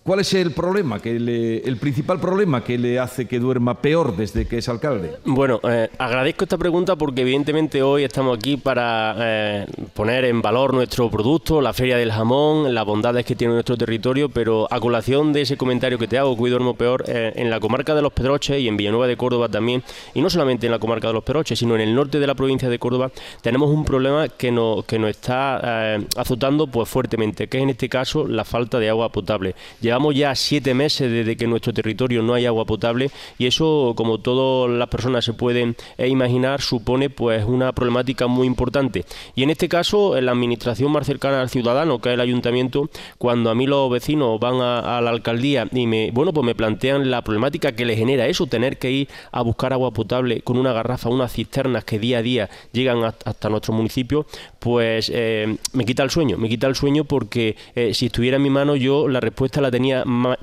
¿Cuál 0.02 0.20
es 0.20 0.32
el 0.32 0.52
problema, 0.52 0.98
que 0.98 1.14
el 1.14 1.76
principal 1.76 2.18
problema 2.18 2.64
que 2.64 2.78
le 2.78 2.98
hace 2.98 3.28
que 3.28 3.38
duerma 3.38 3.82
peor 3.82 4.16
desde 4.16 4.48
que 4.48 4.56
es 4.56 4.68
alcalde? 4.70 5.16
Bueno, 5.26 5.60
eh, 5.62 5.90
agradezco 5.98 6.44
esta 6.44 6.56
pregunta 6.56 6.96
porque 6.96 7.20
evidentemente 7.20 7.82
hoy 7.82 8.04
estamos 8.04 8.38
aquí 8.38 8.56
para 8.56 9.14
eh, 9.18 9.66
poner 9.92 10.24
en 10.24 10.40
valor 10.40 10.72
nuestro 10.72 11.10
producto, 11.10 11.60
la 11.60 11.74
feria 11.74 11.98
del 11.98 12.12
jamón, 12.12 12.74
las 12.74 12.86
bondades 12.86 13.26
que 13.26 13.36
tiene 13.36 13.52
nuestro 13.52 13.76
territorio, 13.76 14.30
pero 14.30 14.66
a 14.70 14.80
colación 14.80 15.34
de 15.34 15.42
ese 15.42 15.58
comentario 15.58 15.98
que 15.98 16.08
te 16.08 16.16
hago, 16.16 16.34
que 16.34 16.44
hoy 16.44 16.50
duermo 16.50 16.74
peor, 16.74 17.04
eh, 17.06 17.34
en 17.36 17.50
la 17.50 17.60
comarca 17.60 17.94
de 17.94 18.00
Los 18.00 18.14
Pedroches 18.14 18.58
y 18.58 18.68
en 18.68 18.78
Villanueva 18.78 19.06
de 19.06 19.18
Córdoba 19.18 19.50
también, 19.50 19.82
y 20.14 20.22
no 20.22 20.30
solamente 20.30 20.64
en 20.64 20.72
la 20.72 20.78
comarca 20.78 21.08
de 21.08 21.12
Los 21.12 21.24
Pedroches, 21.24 21.58
sino 21.58 21.74
en 21.74 21.82
el 21.82 21.94
norte 21.94 22.18
de 22.18 22.26
la 22.26 22.34
provincia 22.34 22.70
de 22.70 22.78
Córdoba, 22.78 23.10
tenemos 23.42 23.68
un 23.68 23.84
problema 23.84 24.28
que 24.28 24.50
nos, 24.50 24.82
que 24.86 24.98
nos 24.98 25.10
está 25.10 25.96
azotando 26.16 26.68
pues 26.68 26.88
fuertemente, 26.88 27.48
que 27.48 27.58
es 27.58 27.62
en 27.62 27.70
este 27.70 27.90
caso 27.90 28.26
la 28.26 28.46
falta 28.46 28.78
de 28.78 28.88
agua 28.88 29.10
potable. 29.10 29.54
Llevamos 29.90 30.14
ya 30.14 30.36
siete 30.36 30.72
meses 30.72 31.10
desde 31.10 31.36
que 31.36 31.46
en 31.46 31.50
nuestro 31.50 31.72
territorio 31.72 32.22
no 32.22 32.34
hay 32.34 32.46
agua 32.46 32.64
potable 32.64 33.10
y 33.38 33.46
eso, 33.46 33.94
como 33.96 34.18
todas 34.18 34.70
las 34.70 34.86
personas 34.86 35.24
se 35.24 35.32
pueden 35.32 35.74
eh, 35.98 36.06
imaginar, 36.06 36.60
supone 36.60 37.10
pues 37.10 37.44
una 37.44 37.72
problemática 37.72 38.28
muy 38.28 38.46
importante. 38.46 39.04
Y 39.34 39.42
en 39.42 39.50
este 39.50 39.68
caso, 39.68 40.16
en 40.16 40.26
la 40.26 40.30
administración 40.30 40.92
más 40.92 41.08
cercana 41.08 41.40
al 41.40 41.50
ciudadano, 41.50 41.98
que 41.98 42.10
es 42.10 42.14
el 42.14 42.20
ayuntamiento, 42.20 42.88
cuando 43.18 43.50
a 43.50 43.56
mí 43.56 43.66
los 43.66 43.90
vecinos 43.90 44.38
van 44.38 44.60
a, 44.60 45.00
la 45.00 45.10
alcaldía 45.10 45.66
y 45.72 45.88
me, 45.88 46.12
bueno, 46.12 46.32
pues 46.32 46.46
me 46.46 46.54
plantean 46.54 47.10
la 47.10 47.22
problemática 47.22 47.72
que 47.72 47.84
le 47.84 47.96
genera 47.96 48.28
eso, 48.28 48.46
tener 48.46 48.78
que 48.78 48.92
ir 48.92 49.08
a 49.32 49.42
buscar 49.42 49.72
agua 49.72 49.90
potable 49.90 50.42
con 50.42 50.56
una 50.56 50.72
garrafa, 50.72 51.08
unas 51.08 51.32
cisternas 51.32 51.82
que 51.82 51.98
día 51.98 52.18
a 52.18 52.22
día 52.22 52.48
llegan 52.70 53.02
hasta 53.02 53.48
nuestro 53.48 53.72
municipio, 53.72 54.24
pues 54.60 55.10
eh, 55.12 55.56
me 55.72 55.84
quita 55.84 56.04
el 56.04 56.10
sueño, 56.10 56.38
me 56.38 56.48
quita 56.48 56.68
el 56.68 56.76
sueño 56.76 57.02
porque 57.02 57.56
eh, 57.74 57.92
si 57.92 58.06
estuviera 58.06 58.36
en 58.36 58.44
mi 58.44 58.50
mano 58.50 58.76
yo 58.76 59.08
la 59.08 59.18
respuesta 59.18 59.60
la 59.60 59.70
tenía 59.72 59.79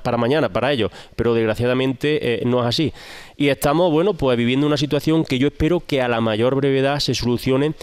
para 0.04 0.18
mañana, 0.18 0.50
para 0.50 0.72
ellos, 0.72 0.92
pero 1.16 1.34
desgraciadamente 1.34 2.42
eh, 2.42 2.46
no 2.46 2.62
es 2.62 2.66
así. 2.66 2.94
Y 3.36 3.50
estamos, 3.50 3.92
bueno, 3.92 4.14
pues 4.14 4.38
viviendo 4.38 4.66
una 4.68 4.78
situación 4.78 5.24
que 5.24 5.40
yo 5.40 5.48
espero 5.48 5.80
que 5.80 6.02
a 6.02 6.08
la 6.08 6.22
mayor 6.22 6.56
brevedad 6.56 7.00
se 7.00 7.14
solucione. 7.14 7.74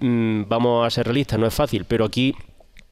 Mm, 0.00 0.42
vamos 0.48 0.86
a 0.86 0.90
ser 0.90 1.06
realistas, 1.06 1.38
no 1.38 1.46
es 1.46 1.54
fácil, 1.54 1.84
pero 1.86 2.04
aquí 2.04 2.34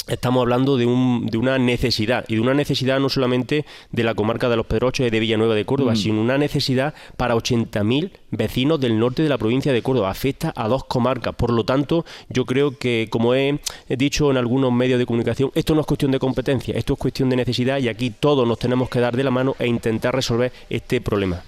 estamos 0.09 0.43
hablando 0.43 0.77
de, 0.77 0.87
un, 0.87 1.27
de, 1.27 1.39
una 1.39 1.59
necesidad, 1.59 2.25
y 2.29 2.35
de 2.35 2.41
una 2.41 2.55
necesidad 2.55 3.01
no 3.01 3.09
solamente 3.09 3.65
de 3.93 4.05
la 4.05 4.15
comarca 4.15 4.49
de 4.49 4.57
Los 4.57 4.67
Pedroches 4.67 5.07
y 5.07 5.11
de 5.11 5.21
Villanueva 5.21 5.55
de 5.55 5.65
Córdoba, 5.65 5.93
mm. 5.93 5.97
sino 5.97 6.21
una 6.21 6.39
necesidad 6.39 6.95
para 7.17 7.35
80.000 7.35 8.11
vecinos 8.31 8.81
del 8.81 8.99
norte 8.99 9.23
de 9.23 9.29
la 9.29 9.39
provincia 9.39 9.73
de 9.73 9.83
Córdoba. 9.83 10.11
Afecta 10.11 10.53
a 10.57 10.69
dos 10.69 10.85
comarcas. 10.85 11.35
Por 11.35 11.53
lo 11.53 11.65
tanto, 11.65 12.05
yo 12.29 12.45
creo 12.45 12.77
que, 12.77 13.09
como 13.11 13.35
he 13.35 13.59
dicho 13.89 14.31
en 14.31 14.37
algunos 14.37 14.73
medios 14.73 14.99
de 14.99 15.07
comunicación, 15.07 15.51
esto 15.55 15.75
no 15.75 15.83
es 15.83 15.87
cuestión 15.87 16.11
de 16.11 16.19
competencia, 16.19 16.75
esto 16.77 16.95
es 16.95 16.99
cuestión 16.99 17.31
de 17.31 17.37
necesidad 17.37 17.79
y 17.79 17.89
aquí 17.89 18.11
todos 18.11 18.47
nos 18.47 18.59
tenemos 18.59 18.89
que 18.89 19.01
dar 19.01 19.17
de 19.17 19.25
la 19.25 19.31
mano 19.31 19.55
e 19.59 19.67
intentar 19.67 20.15
resolver 20.15 20.53
este 20.69 21.01
problema. 21.01 21.43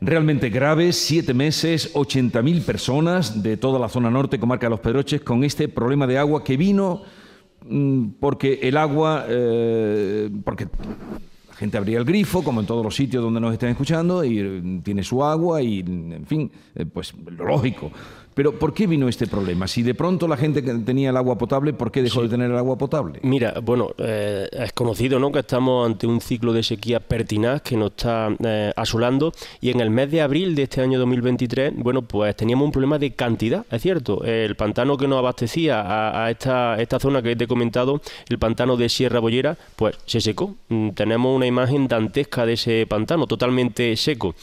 Realmente 0.00 0.50
grave, 0.50 0.92
siete 0.92 1.32
meses, 1.32 1.94
80.000 1.94 2.62
personas 2.62 3.42
de 3.42 3.56
toda 3.56 3.78
la 3.78 3.88
zona 3.88 4.10
norte, 4.10 4.38
comarca 4.38 4.66
de 4.66 4.70
Los 4.70 4.80
Pedroches, 4.80 5.22
con 5.22 5.42
este 5.42 5.68
problema 5.68 6.06
de 6.06 6.18
agua 6.18 6.44
que 6.44 6.58
vino 6.58 7.02
porque 8.20 8.60
el 8.62 8.76
agua, 8.76 9.24
eh, 9.28 10.30
porque 10.44 10.66
la 11.48 11.54
gente 11.54 11.76
abría 11.76 11.98
el 11.98 12.04
grifo, 12.04 12.42
como 12.42 12.60
en 12.60 12.66
todos 12.66 12.84
los 12.84 12.94
sitios 12.94 13.22
donde 13.22 13.40
nos 13.40 13.52
estén 13.52 13.70
escuchando, 13.70 14.24
y 14.24 14.38
eh, 14.38 14.80
tiene 14.82 15.02
su 15.02 15.24
agua 15.24 15.62
y, 15.62 15.80
en 15.80 16.26
fin, 16.26 16.50
eh, 16.74 16.84
pues 16.86 17.14
lo 17.14 17.46
lógico. 17.46 17.90
Pero 18.36 18.52
¿por 18.58 18.74
qué 18.74 18.86
vino 18.86 19.08
este 19.08 19.26
problema? 19.26 19.66
Si 19.66 19.82
de 19.82 19.94
pronto 19.94 20.28
la 20.28 20.36
gente 20.36 20.60
tenía 20.60 21.08
el 21.08 21.16
agua 21.16 21.38
potable, 21.38 21.72
¿por 21.72 21.90
qué 21.90 22.02
dejó 22.02 22.20
de 22.20 22.28
tener 22.28 22.50
el 22.50 22.58
agua 22.58 22.76
potable? 22.76 23.18
Mira, 23.22 23.54
bueno, 23.62 23.94
eh, 23.96 24.46
es 24.52 24.74
conocido 24.74 25.18
¿no? 25.18 25.32
que 25.32 25.38
estamos 25.38 25.86
ante 25.86 26.06
un 26.06 26.20
ciclo 26.20 26.52
de 26.52 26.62
sequía 26.62 27.00
pertinaz 27.00 27.62
que 27.62 27.78
nos 27.78 27.92
está 27.92 28.28
eh, 28.44 28.74
asolando 28.76 29.32
y 29.62 29.70
en 29.70 29.80
el 29.80 29.88
mes 29.88 30.10
de 30.10 30.20
abril 30.20 30.54
de 30.54 30.64
este 30.64 30.82
año 30.82 30.98
2023, 30.98 31.76
bueno, 31.78 32.02
pues 32.02 32.36
teníamos 32.36 32.66
un 32.66 32.72
problema 32.72 32.98
de 32.98 33.12
cantidad, 33.12 33.64
es 33.70 33.80
cierto. 33.80 34.22
El 34.22 34.54
pantano 34.54 34.98
que 34.98 35.08
nos 35.08 35.18
abastecía 35.18 36.22
a, 36.22 36.30
esta, 36.30 36.76
esta 36.78 37.00
zona 37.00 37.22
que 37.22 37.36
te 37.36 37.44
he 37.44 37.48
comentado, 37.48 38.02
el 38.28 38.38
pantano 38.38 38.76
de 38.76 38.90
Sierra 38.90 39.18
Bollera, 39.18 39.56
pues 39.76 39.96
se 40.04 40.20
secó. 40.20 40.56
Mm, 40.68 40.90
tenemos 40.90 41.34
una 41.34 41.46
imagen 41.46 41.88
dantesca 41.88 42.44
de 42.44 42.52
ese 42.52 42.86
pantano, 42.86 43.26
totalmente 43.26 43.96
seco. 43.96 44.34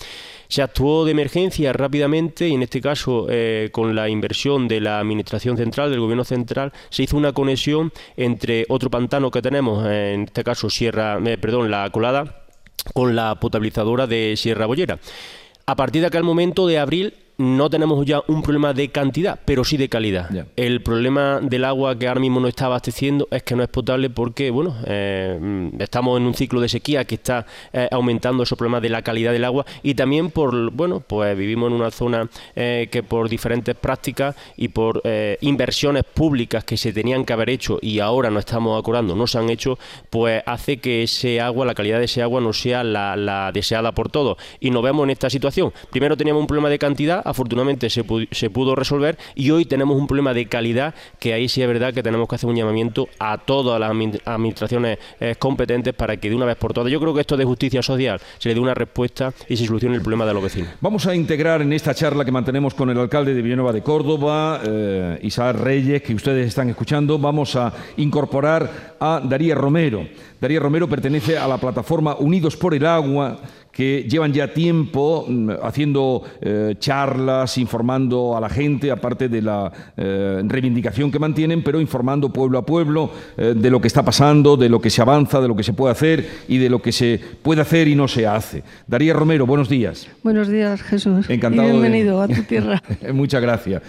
Se 0.53 0.61
actuó 0.61 1.03
de 1.03 1.09
emergencia 1.09 1.73
rápidamente 1.73 2.47
y 2.47 2.53
en 2.53 2.61
este 2.61 2.79
caso 2.79 3.25
eh, 3.27 3.69
con 3.71 3.95
la 3.95 4.07
inversión 4.07 4.67
de 4.67 4.81
la 4.81 4.99
Administración 4.99 5.57
Central, 5.57 5.89
del 5.89 5.99
Gobierno 5.99 6.23
Central, 6.23 6.71
se 6.91 7.01
hizo 7.01 7.17
una 7.17 7.33
conexión 7.33 7.91
entre 8.17 8.67
otro 8.69 8.91
pantano 8.91 9.31
que 9.31 9.41
tenemos, 9.41 9.83
en 9.87 10.25
este 10.25 10.43
caso 10.43 10.69
Sierra, 10.69 11.19
eh, 11.25 11.39
perdón, 11.39 11.71
la 11.71 11.89
colada, 11.89 12.43
con 12.93 13.15
la 13.15 13.39
potabilizadora 13.39 14.05
de 14.05 14.35
Sierra 14.37 14.67
Bollera. 14.67 14.99
A 15.65 15.75
partir 15.75 16.01
de 16.01 16.09
aquel 16.09 16.21
momento 16.21 16.67
de 16.67 16.77
abril 16.77 17.15
no 17.37 17.69
tenemos 17.69 18.05
ya 18.05 18.21
un 18.27 18.41
problema 18.41 18.73
de 18.73 18.89
cantidad, 18.89 19.39
pero 19.43 19.63
sí 19.63 19.77
de 19.77 19.89
calidad. 19.89 20.29
El 20.55 20.81
problema 20.81 21.39
del 21.41 21.65
agua 21.65 21.97
que 21.97 22.07
ahora 22.07 22.19
mismo 22.19 22.39
no 22.39 22.47
está 22.47 22.65
abasteciendo 22.65 23.27
es 23.31 23.43
que 23.43 23.55
no 23.55 23.63
es 23.63 23.69
potable 23.69 24.09
porque, 24.09 24.51
bueno, 24.51 24.75
eh, 24.85 25.71
estamos 25.79 26.19
en 26.19 26.27
un 26.27 26.33
ciclo 26.33 26.61
de 26.61 26.69
sequía 26.69 27.05
que 27.05 27.15
está 27.15 27.45
eh, 27.71 27.87
aumentando 27.91 28.43
esos 28.43 28.57
problemas 28.57 28.81
de 28.81 28.89
la 28.89 29.01
calidad 29.01 29.31
del 29.31 29.45
agua 29.45 29.65
y 29.81 29.95
también 29.95 30.29
por, 30.29 30.71
bueno, 30.71 31.01
pues 31.05 31.37
vivimos 31.37 31.71
en 31.71 31.77
una 31.77 31.91
zona 31.91 32.29
eh, 32.55 32.87
que 32.91 33.03
por 33.03 33.29
diferentes 33.29 33.75
prácticas 33.75 34.35
y 34.55 34.67
por 34.69 35.01
inversiones 35.41 36.03
públicas 36.03 36.63
que 36.63 36.77
se 36.77 36.93
tenían 36.93 37.25
que 37.25 37.33
haber 37.33 37.49
hecho 37.49 37.79
y 37.81 37.99
ahora 37.99 38.29
no 38.29 38.39
estamos 38.39 38.79
acordando, 38.79 39.15
no 39.15 39.27
se 39.27 39.37
han 39.37 39.49
hecho, 39.49 39.77
pues 40.09 40.43
hace 40.45 40.77
que 40.77 41.03
ese 41.03 41.41
agua, 41.41 41.65
la 41.65 41.73
calidad 41.73 41.99
de 41.99 42.05
ese 42.05 42.21
agua 42.21 42.41
no 42.41 42.53
sea 42.53 42.83
la, 42.83 43.15
la 43.15 43.51
deseada 43.51 43.91
por 43.91 44.09
todos. 44.09 44.37
Y 44.59 44.71
nos 44.71 44.83
vemos 44.83 45.03
en 45.05 45.09
esta 45.11 45.29
situación. 45.29 45.73
Primero 45.91 46.15
teníamos 46.17 46.41
un 46.41 46.47
problema 46.47 46.69
de 46.69 46.79
cantidad, 46.79 47.22
afortunadamente 47.23 47.89
se, 47.89 48.03
se 48.31 48.49
pudo 48.49 48.75
resolver 48.75 49.17
y 49.35 49.51
hoy 49.51 49.65
tenemos 49.65 49.97
un 49.97 50.07
problema 50.07 50.33
de 50.33 50.45
calidad 50.45 50.93
que 51.19 51.33
ahí 51.33 51.47
sí 51.47 51.61
es 51.61 51.67
verdad 51.67 51.93
que 51.93 52.03
tenemos 52.03 52.27
que 52.27 52.35
hacer 52.35 52.49
un 52.49 52.55
llamamiento 52.55 53.07
a 53.19 53.37
todas 53.37 53.79
las 53.79 53.89
administraciones 54.25 54.99
eh, 55.19 55.35
competentes 55.37 55.93
para 55.93 56.17
que 56.17 56.29
de 56.29 56.35
una 56.35 56.45
vez 56.45 56.57
por 56.57 56.73
todas, 56.73 56.91
yo 56.91 56.99
creo 56.99 57.13
que 57.13 57.21
esto 57.21 57.37
de 57.37 57.45
justicia 57.45 57.81
social 57.81 58.19
se 58.37 58.49
le 58.49 58.55
dé 58.55 58.61
una 58.61 58.73
respuesta 58.73 59.33
y 59.47 59.57
se 59.57 59.65
solucione 59.65 59.95
el 59.95 60.01
problema 60.01 60.25
de 60.25 60.33
los 60.33 60.43
vecinos. 60.43 60.69
Vamos 60.81 61.05
a 61.07 61.15
integrar 61.15 61.61
en 61.61 61.73
esta 61.73 61.93
charla 61.93 62.25
que 62.25 62.31
mantenemos 62.31 62.73
con 62.73 62.89
el 62.89 62.97
alcalde 62.97 63.33
de 63.33 63.41
Villanueva 63.41 63.73
de 63.73 63.81
Córdoba, 63.81 64.61
eh, 64.65 65.19
Isaac 65.23 65.57
Reyes, 65.57 66.01
que 66.01 66.13
ustedes 66.13 66.47
están 66.47 66.69
escuchando, 66.69 67.19
vamos 67.19 67.55
a 67.55 67.73
incorporar 67.97 68.95
a 68.99 69.21
Daría 69.23 69.55
Romero. 69.55 70.05
Daría 70.39 70.59
Romero 70.59 70.87
pertenece 70.87 71.37
a 71.37 71.47
la 71.47 71.57
plataforma 71.57 72.15
Unidos 72.15 72.57
por 72.57 72.73
el 72.73 72.85
Agua 72.85 73.39
que 73.73 74.05
llevan 74.07 74.31
ya 74.31 74.53
tiempo 74.53 75.25
mm, 75.27 75.49
haciendo 75.63 76.23
eh, 76.41 76.75
charlas, 76.77 77.57
informando 77.57 78.37
a 78.37 78.39
la 78.39 78.47
gente, 78.47 78.91
aparte 78.91 79.27
de 79.27 79.41
la 79.41 79.71
eh, 79.97 80.41
reivindicación 80.45 81.11
que 81.11 81.17
mantienen, 81.17 81.63
pero 81.63 81.81
informando 81.81 82.31
pueblo 82.31 82.59
a 82.59 82.65
pueblo 82.65 83.09
eh, 83.35 83.55
de 83.57 83.71
lo 83.71 83.81
que 83.81 83.87
está 83.87 84.03
pasando, 84.03 84.55
de 84.55 84.69
lo 84.69 84.79
que 84.79 84.91
se 84.91 85.01
avanza, 85.01 85.41
de 85.41 85.47
lo 85.47 85.55
que 85.55 85.63
se 85.63 85.73
puede 85.73 85.91
hacer 85.91 86.25
y 86.47 86.59
de 86.59 86.69
lo 86.69 86.83
que 86.83 86.91
se 86.91 87.19
puede 87.41 87.61
hacer 87.61 87.87
y 87.87 87.95
no 87.95 88.07
se 88.07 88.27
hace. 88.27 88.63
Daría 88.85 89.13
Romero, 89.13 89.47
buenos 89.47 89.69
días. 89.69 90.07
Buenos 90.21 90.49
días, 90.49 90.83
Jesús. 90.83 91.27
Encantado. 91.27 91.67
bienvenido 91.67 92.21
a 92.21 92.27
tu 92.27 92.43
tierra. 92.47 92.81
Muchas 93.13 93.41
gracias. 93.41 93.81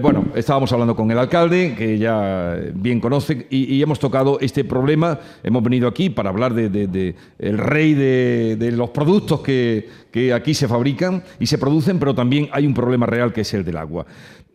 bueno, 0.00 0.28
estábamos 0.34 0.72
hablando 0.72 0.96
con 0.96 1.10
el 1.10 1.18
alcalde, 1.18 1.74
que 1.76 1.98
ya 1.98 2.56
bien 2.74 3.00
conoce, 3.00 3.46
y, 3.50 3.82
hemos 3.82 3.98
tocado 3.98 4.40
este 4.40 4.64
problema. 4.64 5.20
Hemos 5.42 5.62
venido 5.62 5.88
aquí 5.88 6.08
para 6.08 6.30
hablar 6.30 6.54
de, 6.54 7.14
el 7.38 7.58
rey 7.58 7.92
de 7.92 8.72
los 8.72 8.88
productos 8.90 9.25
que, 9.42 9.88
aquí 10.34 10.54
se 10.54 10.68
fabrican 10.68 11.22
y 11.38 11.46
se 11.46 11.58
producen, 11.58 11.98
pero 11.98 12.14
también 12.14 12.48
hay 12.52 12.66
un 12.66 12.74
problema 12.74 13.06
real 13.06 13.32
que 13.32 13.42
es 13.42 13.54
el 13.54 13.64
del 13.64 13.76
agua. 13.76 14.06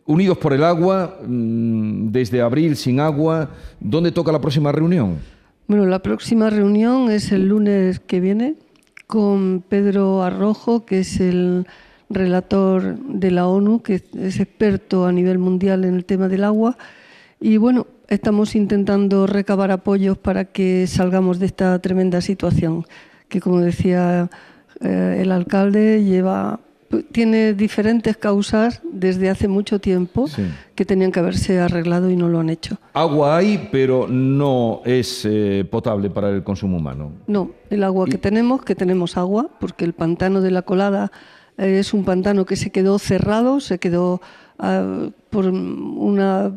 Unidos 0.04 0.38
por 0.38 0.52
el 0.52 0.64
agua, 0.64 1.18
mm, 1.26 2.10
desde 2.10 2.40
abril 2.40 2.76
sin 2.76 2.98
agua, 2.98 3.50
¿dónde 3.78 4.10
toca 4.10 4.32
la 4.32 4.40
próxima 4.40 4.72
reunión? 4.72 5.18
Bueno, 5.68 5.86
la 5.86 6.00
próxima 6.00 6.50
reunión 6.50 7.10
es 7.10 7.30
el 7.30 7.48
lunes 7.48 8.00
que 8.00 8.20
viene 8.20 8.56
con 9.06 9.62
Pedro 9.68 10.22
Arrojo, 10.22 10.84
que 10.84 11.00
es 11.00 11.20
el 11.20 11.66
relator 12.10 12.98
de 12.98 13.30
la 13.30 13.46
ONU, 13.46 13.82
que 13.82 14.02
es 14.18 14.40
experto 14.40 15.06
a 15.06 15.12
nivel 15.12 15.38
mundial 15.38 15.84
en 15.84 15.94
el 15.94 16.04
tema 16.04 16.28
del 16.28 16.44
agua. 16.44 16.76
Y 17.40 17.56
bueno, 17.56 17.86
estamos 18.08 18.54
intentando 18.54 19.26
recabar 19.26 19.70
apoyos 19.70 20.18
para 20.18 20.44
que 20.44 20.86
salgamos 20.86 21.38
de 21.38 21.46
esta 21.46 21.78
tremenda 21.80 22.20
situación, 22.20 22.84
que 23.28 23.40
como 23.40 23.60
decía 23.60 24.30
eh, 24.82 25.18
el 25.20 25.32
alcalde 25.32 26.04
lleva 26.04 26.60
tiene 27.00 27.54
diferentes 27.54 28.16
causas 28.16 28.82
desde 28.92 29.30
hace 29.30 29.48
mucho 29.48 29.80
tiempo 29.80 30.26
que 30.74 30.84
tenían 30.84 31.12
que 31.12 31.20
haberse 31.20 31.58
arreglado 31.60 32.10
y 32.10 32.16
no 32.16 32.28
lo 32.28 32.40
han 32.40 32.50
hecho. 32.50 32.76
Agua 32.92 33.38
hay, 33.38 33.68
pero 33.72 34.06
no 34.08 34.82
es 34.84 35.24
eh, 35.24 35.66
potable 35.70 36.10
para 36.10 36.28
el 36.30 36.42
consumo 36.42 36.76
humano. 36.76 37.12
No, 37.26 37.50
el 37.70 37.84
agua 37.84 38.06
que 38.06 38.18
tenemos, 38.18 38.62
que 38.62 38.74
tenemos 38.74 39.16
agua, 39.16 39.48
porque 39.58 39.84
el 39.84 39.94
pantano 39.94 40.40
de 40.40 40.50
la 40.50 40.62
colada 40.62 41.10
eh, 41.56 41.78
es 41.78 41.94
un 41.94 42.04
pantano 42.04 42.44
que 42.44 42.56
se 42.56 42.70
quedó 42.70 42.98
cerrado, 42.98 43.60
se 43.60 43.78
quedó 43.78 44.20
ah, 44.58 45.08
por 45.30 45.46
una 45.46 46.52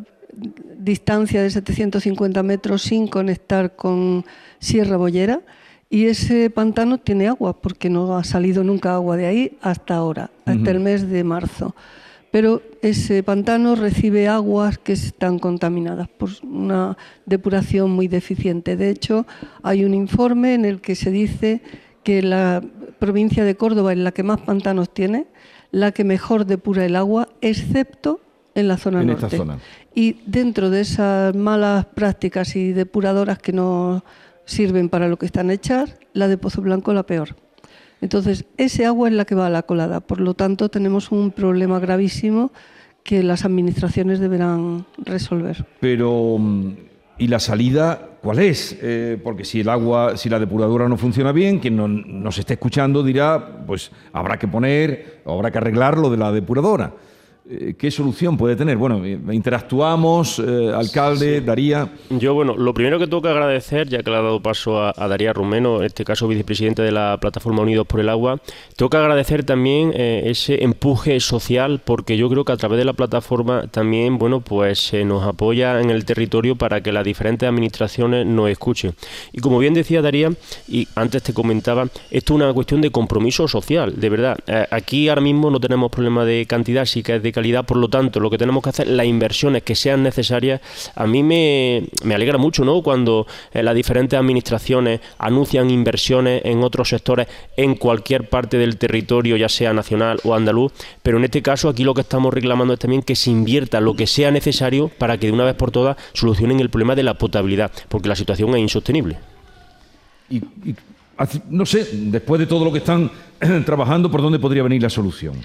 distancia 0.78 1.42
de 1.42 1.50
750 1.50 2.44
metros 2.44 2.82
sin 2.82 3.08
conectar 3.08 3.76
con 3.76 4.26
Sierra 4.60 4.98
Bollera 4.98 5.42
y 5.90 6.06
ese 6.06 6.50
pantano 6.50 6.98
tiene 6.98 7.28
agua, 7.28 7.54
porque 7.62 7.90
no 7.90 8.18
ha 8.18 8.24
salido 8.24 8.64
nunca 8.64 8.96
agua 8.96 9.18
de 9.18 9.28
ahí 9.28 9.58
hasta 9.62 9.96
ahora, 9.96 10.32
hasta 10.46 10.72
el 10.72 10.80
mes 10.80 11.10
de 11.10 11.24
marzo. 11.24 11.76
Pero 12.32 12.62
ese 12.82 13.24
pantano 13.24 13.76
recibe 13.76 14.28
aguas 14.28 14.78
que 14.78 14.92
están 14.92 15.40
contaminadas 15.40 16.10
por 16.10 16.32
una 16.44 16.98
depuración 17.26 17.92
muy 17.92 18.10
deficiente. 18.10 18.76
De 18.76 18.90
hecho, 18.90 19.26
hay 19.64 19.86
un 19.86 19.94
informe 19.94 20.54
en 20.54 20.66
el 20.66 20.82
que 20.82 20.96
se 20.96 21.12
dice 21.12 21.62
que 22.04 22.22
la 22.22 22.62
provincia 23.00 23.46
de 23.46 23.56
Córdoba 23.56 23.94
es 23.94 24.00
la 24.00 24.12
que 24.12 24.24
más 24.24 24.42
pantanos 24.42 24.94
tiene, 24.94 25.28
la 25.72 25.94
que 25.94 26.04
mejor 26.04 26.46
depura 26.46 26.86
el 26.86 26.98
agua, 26.98 27.30
excepto 27.40 28.20
en 28.54 28.68
la 28.68 28.78
zona 28.78 29.04
norte. 29.04 29.42
Y 29.94 30.18
dentro 30.26 30.70
de 30.70 30.82
esas 30.82 31.34
malas 31.36 31.86
prácticas 31.86 32.56
y 32.56 32.74
depuradoras 32.74 33.40
que 33.40 33.54
no 33.54 34.04
sirven 34.46 34.90
para 34.90 35.08
lo 35.08 35.18
que 35.18 35.26
están 35.26 35.52
hechas, 35.52 35.98
la 36.14 36.28
de 36.28 36.38
Pozo 36.38 36.62
Blanco 36.62 36.94
la 36.94 37.04
peor. 37.04 37.36
Entonces, 38.02 38.46
ese 38.58 38.86
agua 38.86 39.08
es 39.08 39.16
la 39.16 39.26
que 39.26 39.36
va 39.36 39.48
a 39.48 39.50
la 39.50 39.64
colada. 39.64 40.00
Por 40.00 40.20
lo 40.20 40.34
tanto, 40.34 40.70
tenemos 40.70 41.12
un 41.12 41.32
problema 41.32 41.80
gravísimo 41.80 42.52
que 43.04 43.24
las 43.24 43.46
administraciones 43.46 44.20
deberán 44.20 44.86
resolver. 44.98 45.66
Pero, 45.80 46.38
mm, 46.40 46.72
¿y 47.20 47.28
la 47.28 47.40
salida 47.40 48.10
cuál 48.22 48.40
es? 48.40 48.78
Eh, 48.82 49.20
porque 49.24 49.46
si 49.46 49.62
el 49.62 49.70
agua, 49.70 50.18
si 50.18 50.30
la 50.30 50.40
depuradora 50.40 50.90
no 50.90 50.98
funciona 50.98 51.32
bien, 51.32 51.60
quien 51.60 51.78
no, 51.78 51.88
nos 51.88 52.38
esté 52.38 52.54
escuchando 52.54 53.04
dirá, 53.04 53.64
pues 53.66 53.92
habrá 54.12 54.38
que 54.38 54.48
poner, 54.48 55.22
habrá 55.26 55.52
que 55.52 55.60
arreglar 55.60 55.98
lo 55.98 56.10
de 56.10 56.18
la 56.18 56.32
depuradora. 56.32 56.94
Eh, 57.48 57.76
¿Qué 57.78 57.92
solución 57.92 58.38
puede 58.38 58.56
tener? 58.56 58.76
Bueno, 58.76 59.06
eh, 59.06 59.20
interactuamos, 59.32 60.40
eh, 60.40 60.72
alcalde, 60.74 61.42
Daría. 61.42 61.88
Yo, 62.10 62.34
bueno, 62.34 62.58
lo 62.58 62.74
primero 62.74 62.98
que 62.98 63.06
tengo 63.06 63.22
que 63.22 63.30
agradecer, 63.30 63.88
ya 63.88 64.02
que 64.02 64.10
le 64.10 64.18
ha 64.18 64.22
dado 64.22 64.42
paso 64.42 64.82
a, 64.82 65.08
Daría 65.08 65.32
Rumeno, 65.32 65.78
en 65.78 65.86
este 65.86 66.04
caso 66.04 66.28
vicepresidente 66.28 66.82
de 66.82 66.92
la 66.92 67.20
plataforma 67.22 67.62
Unidos 67.62 67.86
por 67.86 68.00
el 68.00 68.10
Agua, 68.10 68.42
tengo 68.76 68.90
que 68.90 68.98
agradecer 68.98 69.44
también 69.44 69.94
ese 69.96 70.64
empuje 70.64 71.20
social, 71.20 71.82
porque 71.86 72.18
yo 72.18 72.30
creo 72.30 72.46
que 72.46 72.52
a 72.52 72.58
través 72.58 72.80
de 72.80 72.86
la 72.86 72.94
plataforma 72.94 73.68
también, 73.68 74.18
bueno, 74.18 74.42
pues 74.42 74.80
se 74.80 75.06
nos 75.06 75.24
apoya 75.24 75.80
en 75.82 75.92
el 75.92 76.04
territorio 76.04 76.56
para 76.56 76.82
que 76.82 76.92
las 76.92 77.06
diferentes 77.06 77.48
administraciones 77.48 78.26
nos 78.26 78.50
escuchen. 78.50 78.96
Y 79.34 79.40
como 79.40 79.60
bien 79.60 79.76
decía 79.76 80.02
Daría, 80.02 80.32
y 80.68 80.88
antes 80.96 81.22
te 81.22 81.34
comentaba, 81.34 81.88
esto 82.10 82.34
es 82.34 82.36
una 82.36 82.52
cuestión 82.54 82.82
de 82.82 82.90
compromiso 82.90 83.48
social, 83.48 84.00
de 84.00 84.10
verdad. 84.10 84.40
aquí 84.72 85.10
ahora 85.10 85.22
mismo 85.22 85.52
no 85.52 85.60
tenemos 85.60 85.92
problema 85.92 86.26
de 86.26 86.48
cantidad, 86.48 86.86
sí 86.86 87.04
que 87.04 87.18
es 87.18 87.24
de 87.24 87.35
calidad, 87.36 87.66
por 87.66 87.78
lo 87.78 87.90
tanto, 87.90 88.20
lo 88.20 88.30
que 88.30 88.38
tenemos 88.38 88.64
que 88.64 88.70
hacer, 88.70 88.88
las 88.88 89.06
inversiones 89.06 89.62
que 89.62 89.76
sean 89.76 90.02
necesarias, 90.02 90.62
a 90.96 91.06
mí 91.06 91.22
me, 91.22 91.84
alegra 92.12 92.38
mucho, 92.38 92.66
¿no? 92.66 92.82
Cuando 92.82 93.28
eh, 93.54 93.62
las 93.62 93.76
diferentes 93.76 94.18
administraciones 94.18 95.02
anuncian 95.20 95.70
inversiones 95.70 96.42
en 96.46 96.64
otros 96.64 96.90
sectores 96.90 97.28
en 97.58 97.76
cualquier 97.76 98.30
parte 98.30 98.58
del 98.58 98.78
territorio, 98.78 99.36
ya 99.36 99.50
sea 99.50 99.74
nacional 99.74 100.20
o 100.24 100.34
andaluz, 100.34 100.72
pero 101.04 101.18
en 101.18 101.26
este 101.26 101.42
caso 101.42 101.70
aquí 101.70 101.84
lo 101.84 101.94
que 101.94 102.02
estamos 102.02 102.34
reclamando 102.34 102.74
es 102.74 102.80
también 102.80 103.04
que 103.04 103.16
se 103.16 103.30
invierta 103.30 103.80
lo 103.82 103.96
que 103.96 104.08
sea 104.08 104.32
necesario 104.32 104.90
para 104.98 105.18
que 105.18 105.28
de 105.28 105.34
una 105.34 105.44
vez 105.44 105.56
por 105.56 105.72
todas 105.72 105.98
solucionen 106.14 106.60
el 106.60 106.70
problema 106.70 106.96
de 106.96 107.04
la 107.04 107.16
potabilidad, 107.16 107.72
porque 107.90 108.10
la 108.10 108.16
situación 108.16 108.50
es 108.56 108.62
insostenible. 108.62 109.18
y 110.30 110.42
no 111.50 111.66
sé, 111.66 111.88
después 111.94 112.40
de 112.40 112.46
todo 112.46 112.66
lo 112.66 112.72
que 112.72 112.80
están 112.80 113.12
trabajando, 113.66 114.10
¿por 114.12 114.22
dónde 114.22 114.40
podría 114.40 114.64
venir 114.64 114.82
la 114.82 114.90
solución? 114.90 115.36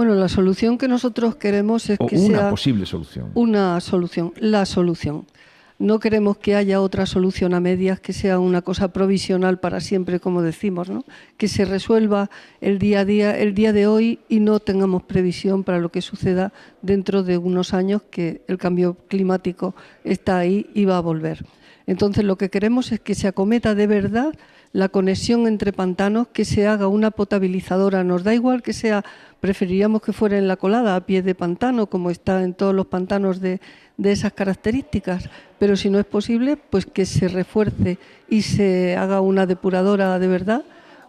Bueno, 0.00 0.14
la 0.14 0.30
solución 0.30 0.78
que 0.78 0.88
nosotros 0.88 1.36
queremos 1.36 1.90
es 1.90 1.98
que 1.98 2.16
una 2.16 2.38
sea 2.38 2.48
posible 2.48 2.86
solución. 2.86 3.32
Una 3.34 3.78
solución, 3.82 4.32
la 4.38 4.64
solución. 4.64 5.26
No 5.78 6.00
queremos 6.00 6.38
que 6.38 6.56
haya 6.56 6.80
otra 6.80 7.04
solución 7.04 7.52
a 7.52 7.60
medias, 7.60 8.00
que 8.00 8.14
sea 8.14 8.38
una 8.38 8.62
cosa 8.62 8.94
provisional 8.94 9.60
para 9.60 9.80
siempre, 9.80 10.18
como 10.18 10.40
decimos, 10.40 10.88
¿no? 10.88 11.04
Que 11.36 11.48
se 11.48 11.66
resuelva 11.66 12.30
el 12.62 12.78
día 12.78 13.00
a 13.00 13.04
día, 13.04 13.38
el 13.38 13.52
día 13.52 13.74
de 13.74 13.86
hoy 13.86 14.20
y 14.26 14.40
no 14.40 14.58
tengamos 14.58 15.02
previsión 15.02 15.64
para 15.64 15.80
lo 15.80 15.90
que 15.90 16.00
suceda 16.00 16.54
dentro 16.80 17.22
de 17.22 17.36
unos 17.36 17.74
años, 17.74 18.00
que 18.10 18.40
el 18.48 18.56
cambio 18.56 18.96
climático 19.06 19.74
está 20.02 20.38
ahí 20.38 20.70
y 20.72 20.86
va 20.86 20.96
a 20.96 21.00
volver. 21.00 21.44
Entonces, 21.86 22.24
lo 22.24 22.38
que 22.38 22.48
queremos 22.48 22.90
es 22.90 23.00
que 23.00 23.14
se 23.14 23.28
acometa 23.28 23.74
de 23.74 23.86
verdad 23.86 24.32
la 24.72 24.88
conexión 24.88 25.46
entre 25.46 25.72
pantanos, 25.72 26.28
que 26.28 26.44
se 26.44 26.66
haga 26.66 26.86
una 26.86 27.10
potabilizadora. 27.10 28.04
Nos 28.04 28.22
da 28.22 28.34
igual 28.34 28.62
que 28.62 28.72
sea, 28.72 29.04
preferiríamos 29.40 30.02
que 30.02 30.12
fuera 30.12 30.38
en 30.38 30.46
la 30.46 30.56
colada, 30.56 30.94
a 30.94 31.06
pie 31.06 31.22
de 31.22 31.34
pantano, 31.34 31.86
como 31.86 32.10
está 32.10 32.42
en 32.42 32.54
todos 32.54 32.74
los 32.74 32.86
pantanos 32.86 33.40
de, 33.40 33.60
esas 34.02 34.32
características, 34.32 35.28
pero 35.58 35.76
si 35.76 35.90
no 35.90 35.98
es 35.98 36.06
posible, 36.06 36.56
pues 36.56 36.86
que 36.86 37.04
se 37.04 37.28
refuerce 37.28 37.98
y 38.30 38.42
se 38.42 38.96
haga 38.96 39.20
una 39.20 39.44
depuradora 39.44 40.18
de 40.18 40.26
verdad 40.26 40.62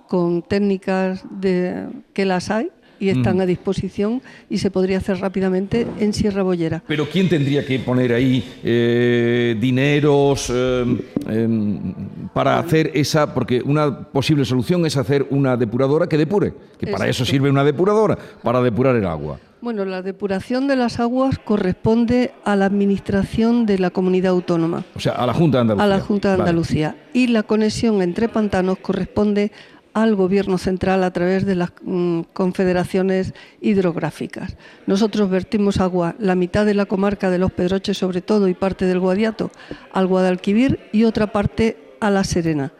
con 0.09 0.41
técnicas 0.41 1.23
de, 1.29 1.87
que 2.13 2.25
las 2.25 2.51
hay 2.51 2.69
y 3.01 3.09
están 3.09 3.41
a 3.41 3.47
disposición 3.47 4.21
y 4.47 4.59
se 4.59 4.69
podría 4.69 4.99
hacer 4.99 5.19
rápidamente 5.19 5.87
en 5.99 6.13
Sierra 6.13 6.43
Bollera. 6.43 6.83
Pero 6.87 7.09
¿quién 7.09 7.27
tendría 7.27 7.65
que 7.65 7.79
poner 7.79 8.13
ahí 8.13 8.47
eh, 8.63 9.57
dineros 9.59 10.51
eh, 10.53 10.85
em, 11.27 11.93
para 12.31 12.59
hacer 12.59 12.91
esa? 12.93 13.33
Porque 13.33 13.59
una 13.65 14.03
posible 14.03 14.45
solución 14.45 14.85
es 14.85 14.97
hacer 14.97 15.25
una 15.31 15.57
depuradora 15.57 16.07
que 16.07 16.15
depure, 16.15 16.53
que 16.77 16.87
para 16.87 17.09
eso 17.09 17.25
sirve 17.25 17.49
una 17.49 17.63
depuradora, 17.63 18.17
para 18.43 18.61
depurar 18.61 18.95
el 18.95 19.07
agua. 19.07 19.39
Bueno, 19.61 19.85
la 19.85 20.01
depuración 20.01 20.67
de 20.67 20.75
las 20.75 20.99
aguas 20.99 21.37
corresponde 21.37 22.33
a 22.45 22.55
la 22.55 22.65
administración 22.65 23.67
de 23.67 23.77
la 23.77 23.91
comunidad 23.91 24.31
autónoma. 24.31 24.83
O 24.95 24.99
sea, 24.99 25.13
a 25.13 25.27
la 25.27 25.35
Junta 25.35 25.57
de 25.57 25.61
Andalucía. 25.61 25.85
A 25.85 25.87
la 25.87 25.99
Junta 25.99 26.27
de 26.29 26.33
Andalucía. 26.33 26.95
Y 27.13 27.27
la 27.27 27.43
conexión 27.43 28.01
entre 28.01 28.27
pantanos 28.27 28.79
corresponde 28.79 29.51
al 29.93 30.15
Gobierno 30.15 30.57
central 30.57 31.03
a 31.03 31.11
través 31.11 31.45
de 31.45 31.55
las 31.55 31.71
mm, 31.81 32.21
confederaciones 32.33 33.33
hidrográficas. 33.59 34.55
Nosotros 34.87 35.29
vertimos 35.29 35.79
agua, 35.79 36.15
la 36.19 36.35
mitad 36.35 36.65
de 36.65 36.73
la 36.73 36.85
comarca 36.85 37.29
de 37.29 37.37
los 37.37 37.51
Pedroches 37.51 37.97
sobre 37.97 38.21
todo 38.21 38.47
y 38.47 38.53
parte 38.53 38.85
del 38.85 38.99
Guadiato 38.99 39.51
al 39.91 40.07
Guadalquivir 40.07 40.79
y 40.91 41.03
otra 41.03 41.31
parte 41.31 41.77
a 41.99 42.09
La 42.09 42.23
Serena 42.23 42.71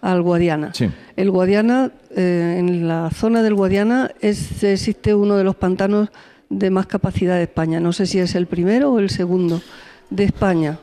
al 0.00 0.22
Guadiana. 0.22 0.72
El 1.16 1.30
Guadiana, 1.30 1.92
eh, 2.16 2.56
en 2.58 2.88
la 2.88 3.10
zona 3.10 3.42
del 3.42 3.54
Guadiana 3.54 4.10
es, 4.20 4.62
existe 4.62 5.14
uno 5.14 5.36
de 5.36 5.44
los 5.44 5.56
pantanos 5.56 6.08
de 6.48 6.70
más 6.70 6.86
capacidad 6.86 7.36
de 7.36 7.44
España. 7.44 7.80
No 7.80 7.92
sé 7.92 8.06
si 8.06 8.18
es 8.18 8.34
el 8.34 8.46
primero 8.46 8.92
o 8.92 8.98
el 8.98 9.10
segundo 9.10 9.60
de 10.08 10.24
España. 10.24 10.78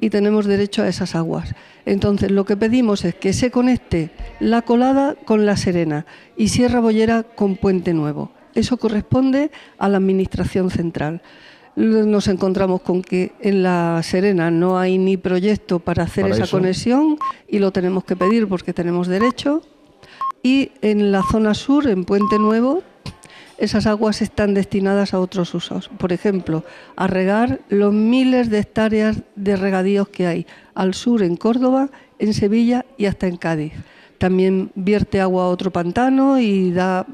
Y 0.00 0.10
tenemos 0.10 0.46
derecho 0.46 0.82
a 0.82 0.88
esas 0.88 1.14
aguas. 1.14 1.54
Entonces, 1.86 2.30
lo 2.30 2.44
que 2.44 2.56
pedimos 2.56 3.04
es 3.04 3.14
que 3.14 3.32
se 3.32 3.50
conecte 3.50 4.10
la 4.38 4.62
colada 4.62 5.14
con 5.14 5.44
la 5.44 5.56
Serena 5.56 6.06
y 6.36 6.48
Sierra 6.48 6.80
Bollera 6.80 7.24
con 7.24 7.56
Puente 7.56 7.92
Nuevo. 7.92 8.30
Eso 8.54 8.76
corresponde 8.76 9.50
a 9.78 9.88
la 9.88 9.96
Administración 9.96 10.70
Central 10.70 11.20
nos 11.76 12.26
encontramos 12.28 12.80
con 12.80 13.02
que 13.02 13.32
en 13.40 13.62
La 13.62 14.00
Serena 14.02 14.50
no 14.50 14.78
hay 14.78 14.96
ni 14.96 15.18
proyecto 15.18 15.78
para 15.78 16.04
hacer 16.04 16.26
esa 16.28 16.46
conexión 16.46 17.18
y 17.46 17.58
lo 17.58 17.70
tenemos 17.70 18.04
que 18.04 18.16
pedir 18.16 18.48
porque 18.48 18.72
tenemos 18.72 19.08
derecho. 19.08 19.62
Y 20.42 20.72
en 20.80 21.12
la 21.12 21.22
zona 21.30 21.54
sur, 21.54 21.86
en 21.86 22.04
Puente 22.04 22.38
Nuevo, 22.38 22.82
esas 23.58 23.86
aguas 23.86 24.22
están 24.22 24.54
destinadas 24.54 25.14
a 25.14 25.20
otros 25.20 25.54
usos. 25.54 25.88
Por 25.88 26.12
ejemplo, 26.12 26.64
a 26.96 27.06
regar 27.06 27.60
los 27.68 27.92
miles 27.92 28.50
de 28.50 28.58
hectáreas 28.58 29.22
de 29.34 29.56
regadíos 29.56 30.08
que 30.08 30.26
hay 30.26 30.46
al 30.74 30.94
sur 30.94 31.22
en 31.22 31.36
Córdoba, 31.36 31.88
en 32.18 32.34
Sevilla 32.34 32.84
y 32.96 33.06
hasta 33.06 33.26
en 33.26 33.36
Cádiz. 33.36 33.72
También 34.18 34.70
vierte 34.74 35.20
agua 35.20 35.44
a 35.44 35.48
otro 35.48 35.70
pantano 35.70 36.38
y 36.38 36.70
da 36.70 37.06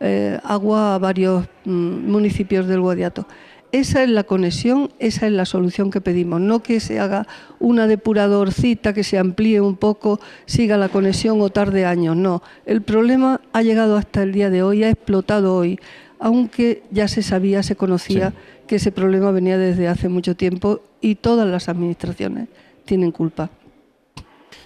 eh, 0.00 0.38
agua 0.44 0.94
a 0.94 0.98
varios 0.98 1.46
mm, 1.64 2.10
municipios 2.10 2.66
del 2.66 2.80
Guadiato. 2.80 3.26
Esa 3.70 4.02
es 4.02 4.08
la 4.08 4.24
conexión, 4.24 4.90
esa 4.98 5.26
es 5.26 5.32
la 5.32 5.44
solución 5.44 5.90
que 5.90 6.00
pedimos, 6.00 6.40
no 6.40 6.62
que 6.62 6.80
se 6.80 7.00
haga 7.00 7.26
una 7.60 7.86
depuradorcita, 7.86 8.94
que 8.94 9.04
se 9.04 9.18
amplíe 9.18 9.60
un 9.60 9.76
poco, 9.76 10.20
siga 10.46 10.78
la 10.78 10.88
conexión 10.88 11.40
o 11.42 11.50
tarde 11.50 11.84
años, 11.84 12.16
no. 12.16 12.42
El 12.64 12.80
problema 12.80 13.42
ha 13.52 13.62
llegado 13.62 13.98
hasta 13.98 14.22
el 14.22 14.32
día 14.32 14.48
de 14.48 14.62
hoy, 14.62 14.84
ha 14.84 14.90
explotado 14.90 15.54
hoy, 15.54 15.78
aunque 16.18 16.82
ya 16.90 17.08
se 17.08 17.22
sabía, 17.22 17.62
se 17.62 17.76
conocía 17.76 18.32
que 18.66 18.76
ese 18.76 18.90
problema 18.90 19.32
venía 19.32 19.58
desde 19.58 19.86
hace 19.86 20.08
mucho 20.08 20.34
tiempo 20.34 20.80
y 21.00 21.16
todas 21.16 21.46
las 21.46 21.68
administraciones 21.68 22.48
tienen 22.86 23.12
culpa. 23.12 23.50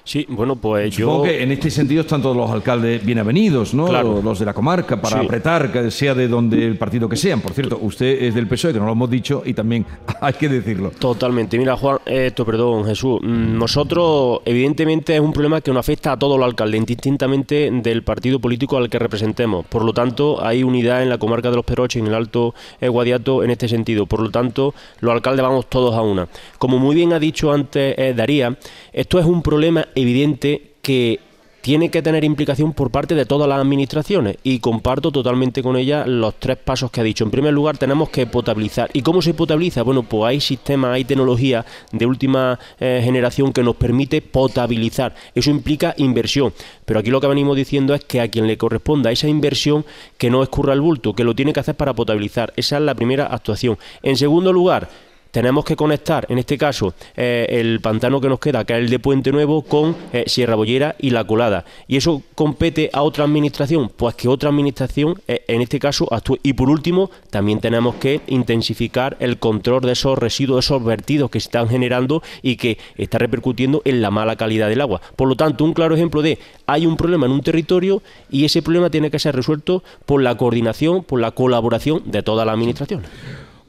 Sí, 0.04 0.26
bueno, 0.28 0.56
pues 0.56 0.94
Supongo 0.94 1.24
que 1.24 1.42
en 1.42 1.52
este 1.52 1.70
sentido 1.70 2.00
están 2.00 2.20
todos 2.20 2.36
los 2.36 2.50
alcaldes 2.50 3.04
bien 3.04 3.18
avenidos, 3.18 3.72
¿no? 3.72 3.90
Los 4.22 4.38
de 4.38 4.44
la 4.44 4.52
comarca, 4.52 5.00
para 5.00 5.20
apretar, 5.20 5.70
que 5.70 5.90
sea 5.90 6.14
de 6.14 6.26
donde 6.26 6.66
el 6.66 6.76
partido 6.76 7.08
que 7.08 7.16
sean. 7.16 7.40
Por 7.40 7.52
cierto, 7.52 7.78
usted 7.80 8.22
es 8.22 8.34
del 8.34 8.48
PSOE, 8.48 8.72
que 8.72 8.80
no 8.80 8.86
lo 8.86 8.92
hemos 8.92 9.10
dicho, 9.10 9.42
y 9.44 9.54
también 9.54 9.86
hay 10.20 10.32
que 10.34 10.48
decirlo. 10.48 10.90
Totalmente. 10.98 11.56
Mira, 11.56 11.76
Juan, 11.76 11.98
esto, 12.04 12.44
perdón, 12.44 12.84
Jesús. 12.84 13.20
Mm, 13.22 13.58
nosotros, 13.58 14.40
evidentemente, 14.44 15.14
es 15.14 15.20
un 15.20 15.32
problema 15.32 15.60
que 15.60 15.70
nos 15.70 15.80
afecta 15.80 16.12
a 16.12 16.18
todos 16.18 16.38
los 16.38 16.46
alcaldes, 16.46 16.78
indistintamente 16.78 17.70
del 17.72 18.02
partido 18.02 18.40
político 18.40 18.76
al 18.76 18.90
que 18.90 18.98
representemos. 18.98 19.66
Por 19.66 19.84
lo 19.84 19.92
tanto, 19.92 20.44
hay 20.44 20.64
unidad 20.64 21.02
en 21.02 21.10
la 21.10 21.18
comarca 21.18 21.50
de 21.50 21.56
los 21.56 21.64
Peroches, 21.64 22.00
en 22.00 22.08
el 22.08 22.14
Alto 22.14 22.54
Guadiato, 22.80 23.44
en 23.44 23.50
este 23.50 23.68
sentido. 23.68 24.06
Por 24.06 24.20
lo 24.20 24.30
tanto, 24.30 24.74
los 25.00 25.12
alcaldes 25.12 25.42
vamos 25.42 25.66
todos 25.68 25.94
a 25.94 26.02
una. 26.02 26.26
Como 26.58 26.78
muy 26.78 26.96
bien 26.96 27.12
ha 27.12 27.18
dicho 27.18 27.52
antes 27.52 27.94
eh, 27.96 28.14
Daría, 28.16 28.56
esto 28.92 29.18
es 29.18 29.26
un 29.26 29.42
problema 29.42 29.86
evidente 29.94 30.72
que 30.82 31.20
tiene 31.62 31.90
que 31.90 32.02
tener 32.02 32.24
implicación 32.24 32.72
por 32.72 32.90
parte 32.90 33.14
de 33.14 33.24
todas 33.24 33.48
las 33.48 33.60
administraciones 33.60 34.36
y 34.42 34.58
comparto 34.58 35.12
totalmente 35.12 35.62
con 35.62 35.76
ella 35.76 36.04
los 36.06 36.34
tres 36.34 36.56
pasos 36.56 36.90
que 36.90 37.00
ha 37.00 37.04
dicho. 37.04 37.22
En 37.22 37.30
primer 37.30 37.54
lugar, 37.54 37.78
tenemos 37.78 38.10
que 38.10 38.26
potabilizar. 38.26 38.90
¿Y 38.92 39.02
cómo 39.02 39.22
se 39.22 39.32
potabiliza? 39.32 39.82
Bueno, 39.82 40.02
pues 40.02 40.24
hay 40.24 40.40
sistemas, 40.40 40.90
hay 40.92 41.04
tecnología 41.04 41.64
de 41.92 42.04
última 42.04 42.58
eh, 42.80 43.00
generación 43.04 43.52
que 43.52 43.62
nos 43.62 43.76
permite 43.76 44.20
potabilizar. 44.20 45.14
Eso 45.36 45.50
implica 45.50 45.94
inversión. 45.98 46.52
Pero 46.84 46.98
aquí 46.98 47.10
lo 47.10 47.20
que 47.20 47.28
venimos 47.28 47.56
diciendo 47.56 47.94
es 47.94 48.04
que 48.04 48.20
a 48.20 48.26
quien 48.26 48.48
le 48.48 48.58
corresponda 48.58 49.12
esa 49.12 49.28
inversión, 49.28 49.84
que 50.18 50.30
no 50.30 50.42
escurra 50.42 50.72
el 50.72 50.80
bulto, 50.80 51.14
que 51.14 51.22
lo 51.22 51.36
tiene 51.36 51.52
que 51.52 51.60
hacer 51.60 51.76
para 51.76 51.94
potabilizar. 51.94 52.52
Esa 52.56 52.78
es 52.78 52.82
la 52.82 52.96
primera 52.96 53.26
actuación. 53.26 53.78
En 54.02 54.16
segundo 54.16 54.52
lugar, 54.52 54.88
tenemos 55.32 55.64
que 55.64 55.76
conectar, 55.76 56.26
en 56.28 56.38
este 56.38 56.58
caso, 56.58 56.94
eh, 57.16 57.46
el 57.48 57.80
pantano 57.80 58.20
que 58.20 58.28
nos 58.28 58.38
queda, 58.38 58.64
que 58.64 58.74
es 58.74 58.78
el 58.78 58.90
de 58.90 58.98
Puente 58.98 59.32
Nuevo, 59.32 59.62
con 59.62 59.96
eh, 60.12 60.24
Sierra 60.26 60.54
Bollera 60.54 60.94
y 60.98 61.10
La 61.10 61.24
Colada. 61.24 61.64
¿Y 61.88 61.96
eso 61.96 62.22
compete 62.34 62.90
a 62.92 63.02
otra 63.02 63.24
administración? 63.24 63.90
Pues 63.96 64.14
que 64.14 64.28
otra 64.28 64.50
administración, 64.50 65.20
eh, 65.26 65.42
en 65.48 65.62
este 65.62 65.78
caso, 65.78 66.06
actúe. 66.12 66.38
Y 66.42 66.52
por 66.52 66.68
último, 66.68 67.10
también 67.30 67.60
tenemos 67.60 67.94
que 67.94 68.20
intensificar 68.26 69.16
el 69.20 69.38
control 69.38 69.80
de 69.80 69.92
esos 69.92 70.18
residuos, 70.18 70.66
esos 70.66 70.84
vertidos 70.84 71.30
que 71.30 71.40
se 71.40 71.48
están 71.48 71.66
generando 71.66 72.22
y 72.42 72.56
que 72.56 72.76
está 72.98 73.16
repercutiendo 73.16 73.80
en 73.86 74.02
la 74.02 74.10
mala 74.10 74.36
calidad 74.36 74.68
del 74.68 74.82
agua. 74.82 75.00
Por 75.16 75.28
lo 75.28 75.34
tanto, 75.34 75.64
un 75.64 75.72
claro 75.72 75.94
ejemplo 75.94 76.20
de 76.20 76.38
hay 76.66 76.84
un 76.84 76.98
problema 76.98 77.24
en 77.24 77.32
un 77.32 77.40
territorio 77.40 78.02
y 78.30 78.44
ese 78.44 78.60
problema 78.60 78.90
tiene 78.90 79.10
que 79.10 79.18
ser 79.18 79.34
resuelto 79.34 79.82
por 80.04 80.22
la 80.22 80.36
coordinación, 80.36 81.04
por 81.04 81.20
la 81.20 81.30
colaboración 81.30 82.02
de 82.04 82.22
todas 82.22 82.44
las 82.44 82.52
administraciones. 82.52 83.08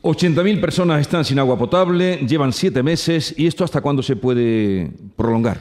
80.000 0.03 0.59
personas 0.59 0.99
están 0.99 1.23
sin 1.23 1.39
agua 1.39 1.57
potable, 1.57 2.17
llevan 2.27 2.51
siete 2.51 2.83
meses 2.83 3.33
y 3.37 3.47
esto 3.47 3.63
hasta 3.63 3.79
cuándo 3.79 4.03
se 4.03 4.17
puede 4.17 4.91
prolongar. 5.15 5.59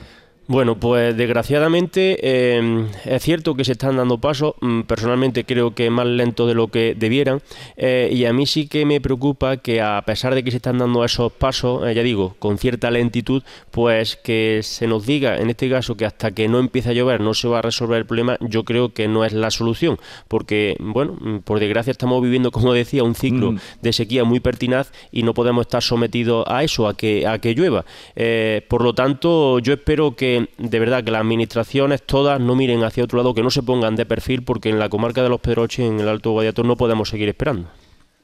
Bueno, 0.48 0.74
pues 0.74 1.16
desgraciadamente 1.16 2.56
em, 2.56 2.88
es 3.04 3.22
cierto 3.22 3.54
que 3.54 3.64
se 3.64 3.72
están 3.72 3.96
dando 3.96 4.18
pasos, 4.18 4.54
mm, 4.60 4.82
personalmente 4.82 5.44
creo 5.44 5.72
que 5.72 5.88
más 5.88 6.04
lento 6.04 6.48
de 6.48 6.54
lo 6.54 6.66
que 6.66 6.96
debieran, 6.96 7.40
eh, 7.76 8.10
y 8.12 8.24
a 8.24 8.32
mí 8.32 8.44
sí 8.46 8.66
que 8.66 8.84
me 8.84 9.00
preocupa 9.00 9.58
que 9.58 9.80
a 9.80 10.02
pesar 10.04 10.34
de 10.34 10.42
que 10.42 10.50
se 10.50 10.56
están 10.56 10.78
dando 10.78 11.04
esos 11.04 11.30
pasos, 11.32 11.86
eh, 11.86 11.94
ya 11.94 12.02
digo, 12.02 12.34
con 12.40 12.58
cierta 12.58 12.90
lentitud, 12.90 13.44
pues 13.70 14.16
que 14.16 14.60
se 14.64 14.88
nos 14.88 15.06
diga, 15.06 15.36
en 15.38 15.48
este 15.48 15.70
caso, 15.70 15.96
que 15.96 16.06
hasta 16.06 16.32
que 16.32 16.48
no 16.48 16.58
empiece 16.58 16.90
a 16.90 16.92
llover 16.92 17.20
no 17.20 17.34
se 17.34 17.46
va 17.46 17.60
a 17.60 17.62
resolver 17.62 17.98
el 17.98 18.06
problema, 18.06 18.36
yo 18.40 18.64
creo 18.64 18.92
que 18.92 19.06
no 19.06 19.24
es 19.24 19.32
la 19.32 19.52
solución, 19.52 19.98
porque, 20.26 20.76
bueno, 20.80 21.16
mm, 21.20 21.38
por 21.38 21.60
desgracia 21.60 21.92
estamos 21.92 22.20
viviendo, 22.20 22.50
como 22.50 22.72
decía, 22.72 23.04
un 23.04 23.14
ciclo 23.14 23.52
mm. 23.52 23.58
de 23.80 23.92
sequía 23.92 24.24
muy 24.24 24.40
pertinaz 24.40 24.90
y 25.12 25.22
no 25.22 25.34
podemos 25.34 25.62
estar 25.62 25.82
sometidos 25.82 26.44
a 26.48 26.64
eso, 26.64 26.88
a 26.88 26.96
que, 26.96 27.28
a 27.28 27.38
que 27.38 27.54
llueva. 27.54 27.84
Eh, 28.16 28.66
por 28.68 28.82
lo 28.82 28.92
tanto, 28.92 29.60
yo 29.60 29.74
espero 29.74 30.16
que 30.16 30.31
de 30.58 30.78
verdad 30.78 31.04
que 31.04 31.10
las 31.10 31.20
administraciones 31.20 32.02
todas 32.02 32.40
no 32.40 32.54
miren 32.54 32.84
hacia 32.84 33.04
otro 33.04 33.18
lado, 33.18 33.34
que 33.34 33.42
no 33.42 33.50
se 33.50 33.62
pongan 33.62 33.96
de 33.96 34.06
perfil, 34.06 34.42
porque 34.42 34.68
en 34.68 34.78
la 34.78 34.88
comarca 34.88 35.22
de 35.22 35.28
los 35.28 35.40
Pedroches, 35.40 35.86
en 35.86 36.00
el 36.00 36.08
Alto 36.08 36.32
Guadiato, 36.32 36.62
no 36.62 36.76
podemos 36.76 37.08
seguir 37.08 37.28
esperando. 37.28 37.68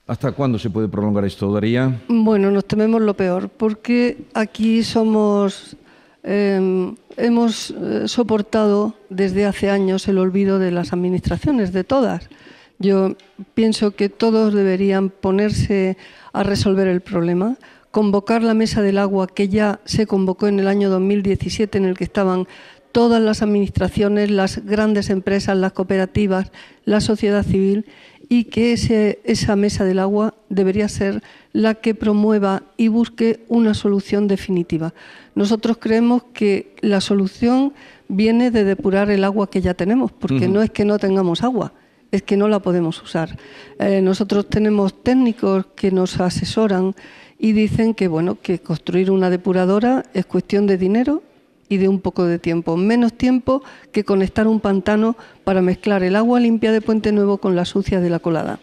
¿Hasta 0.06 0.32
cuándo 0.32 0.58
se 0.58 0.70
puede 0.70 0.88
prolongar 0.88 1.24
esto, 1.26 1.52
Daría? 1.52 2.00
Bueno, 2.08 2.50
nos 2.50 2.64
tememos 2.64 3.02
lo 3.02 3.14
peor, 3.14 3.50
porque 3.50 4.16
aquí 4.32 4.82
somos, 4.82 5.76
em, 6.22 6.96
hemos 7.18 7.70
eh, 7.70 8.08
soportado 8.08 8.94
desde 9.10 9.44
hace 9.44 9.68
años 9.68 10.08
el 10.08 10.16
olvido 10.16 10.58
de 10.58 10.70
las 10.70 10.94
administraciones, 10.94 11.74
de 11.74 11.84
todas. 11.84 12.30
Yo 12.78 13.16
pienso 13.54 13.90
que 13.90 14.08
todos 14.08 14.54
deberían 14.54 15.10
ponerse 15.10 15.98
a 16.32 16.42
resolver 16.42 16.88
el 16.88 17.02
problema 17.02 17.56
convocar 17.90 18.42
la 18.42 18.54
Mesa 18.54 18.82
del 18.82 18.98
Agua 18.98 19.26
que 19.26 19.48
ya 19.48 19.80
se 19.84 20.06
convocó 20.06 20.46
en 20.48 20.60
el 20.60 20.68
año 20.68 20.90
2017 20.90 21.78
en 21.78 21.84
el 21.84 21.96
que 21.96 22.04
estaban 22.04 22.46
todas 22.92 23.22
las 23.22 23.42
administraciones, 23.42 24.30
las 24.30 24.64
grandes 24.64 25.10
empresas, 25.10 25.56
las 25.56 25.72
cooperativas, 25.72 26.50
la 26.84 27.00
sociedad 27.00 27.44
civil 27.44 27.86
y 28.28 28.44
que 28.44 28.72
esa 28.72 29.56
Mesa 29.56 29.84
del 29.84 29.98
Agua 29.98 30.34
debería 30.48 30.88
ser 30.88 31.22
la 31.52 31.74
que 31.74 31.94
promueva 31.94 32.62
y 32.76 32.88
busque 32.88 33.44
una 33.48 33.72
solución 33.74 34.28
definitiva. 34.28 34.92
Nosotros 35.34 35.78
creemos 35.78 36.24
que 36.34 36.74
la 36.80 37.00
solución 37.00 37.72
viene 38.08 38.50
de 38.50 38.64
depurar 38.64 39.10
el 39.10 39.24
agua 39.24 39.50
que 39.50 39.60
ya 39.60 39.74
tenemos, 39.74 40.12
porque 40.12 40.48
no 40.48 40.62
es 40.62 40.70
que 40.70 40.84
no 40.84 40.98
tengamos 40.98 41.42
agua, 41.42 41.72
es 42.10 42.22
que 42.22 42.36
no 42.36 42.48
la 42.48 42.60
podemos 42.60 43.02
usar. 43.02 43.38
Eh, 43.78 44.00
nosotros 44.02 44.48
tenemos 44.48 45.02
técnicos 45.02 45.66
que 45.74 45.90
nos 45.90 46.20
asesoran 46.20 46.94
y 47.38 47.52
dicen 47.52 47.94
que 47.94 48.08
bueno 48.08 48.38
que 48.40 48.58
construir 48.58 49.10
una 49.10 49.30
depuradora 49.30 50.04
es 50.14 50.26
cuestión 50.26 50.66
de 50.66 50.76
dinero 50.76 51.22
y 51.68 51.76
de 51.76 51.88
un 51.88 52.00
poco 52.00 52.24
de 52.24 52.38
tiempo. 52.38 52.76
Menos 52.76 53.12
tiempo 53.12 53.62
que 53.92 54.04
conectar 54.04 54.48
un 54.48 54.60
pantano 54.60 55.16
para 55.44 55.62
mezclar 55.62 56.02
el 56.02 56.16
agua 56.16 56.40
limpia 56.40 56.72
de 56.72 56.80
Puente 56.80 57.12
Nuevo 57.12 57.38
con 57.38 57.54
la 57.54 57.64
sucia 57.64 58.00
de 58.00 58.10
la 58.10 58.18
colada. 58.18 58.58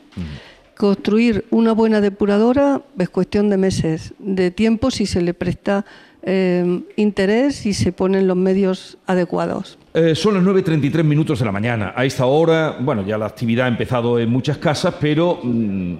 Construir 0.75 1.45
una 1.51 1.71
buena 1.71 2.01
depuradora 2.01 2.81
es 2.97 3.09
cuestión 3.09 3.49
de 3.49 3.57
meses, 3.57 4.13
de 4.19 4.51
tiempo 4.51 4.91
si 4.91 5.05
se 5.05 5.21
le 5.21 5.33
presta 5.33 5.85
eh, 6.23 6.81
interés 6.95 7.65
y 7.65 7.73
se 7.73 7.91
ponen 7.91 8.27
los 8.27 8.35
medios 8.35 8.97
adecuados. 9.05 9.77
Eh, 9.93 10.15
son 10.15 10.33
las 10.33 10.43
9.33 10.43 11.03
minutos 11.03 11.39
de 11.39 11.45
la 11.45 11.51
mañana. 11.51 11.93
A 11.95 12.03
esta 12.03 12.25
hora, 12.25 12.77
bueno, 12.81 13.05
ya 13.05 13.17
la 13.17 13.27
actividad 13.27 13.67
ha 13.67 13.69
empezado 13.69 14.19
en 14.19 14.29
muchas 14.29 14.57
casas, 14.57 14.95
pero 14.99 15.39
mm, 15.41 15.95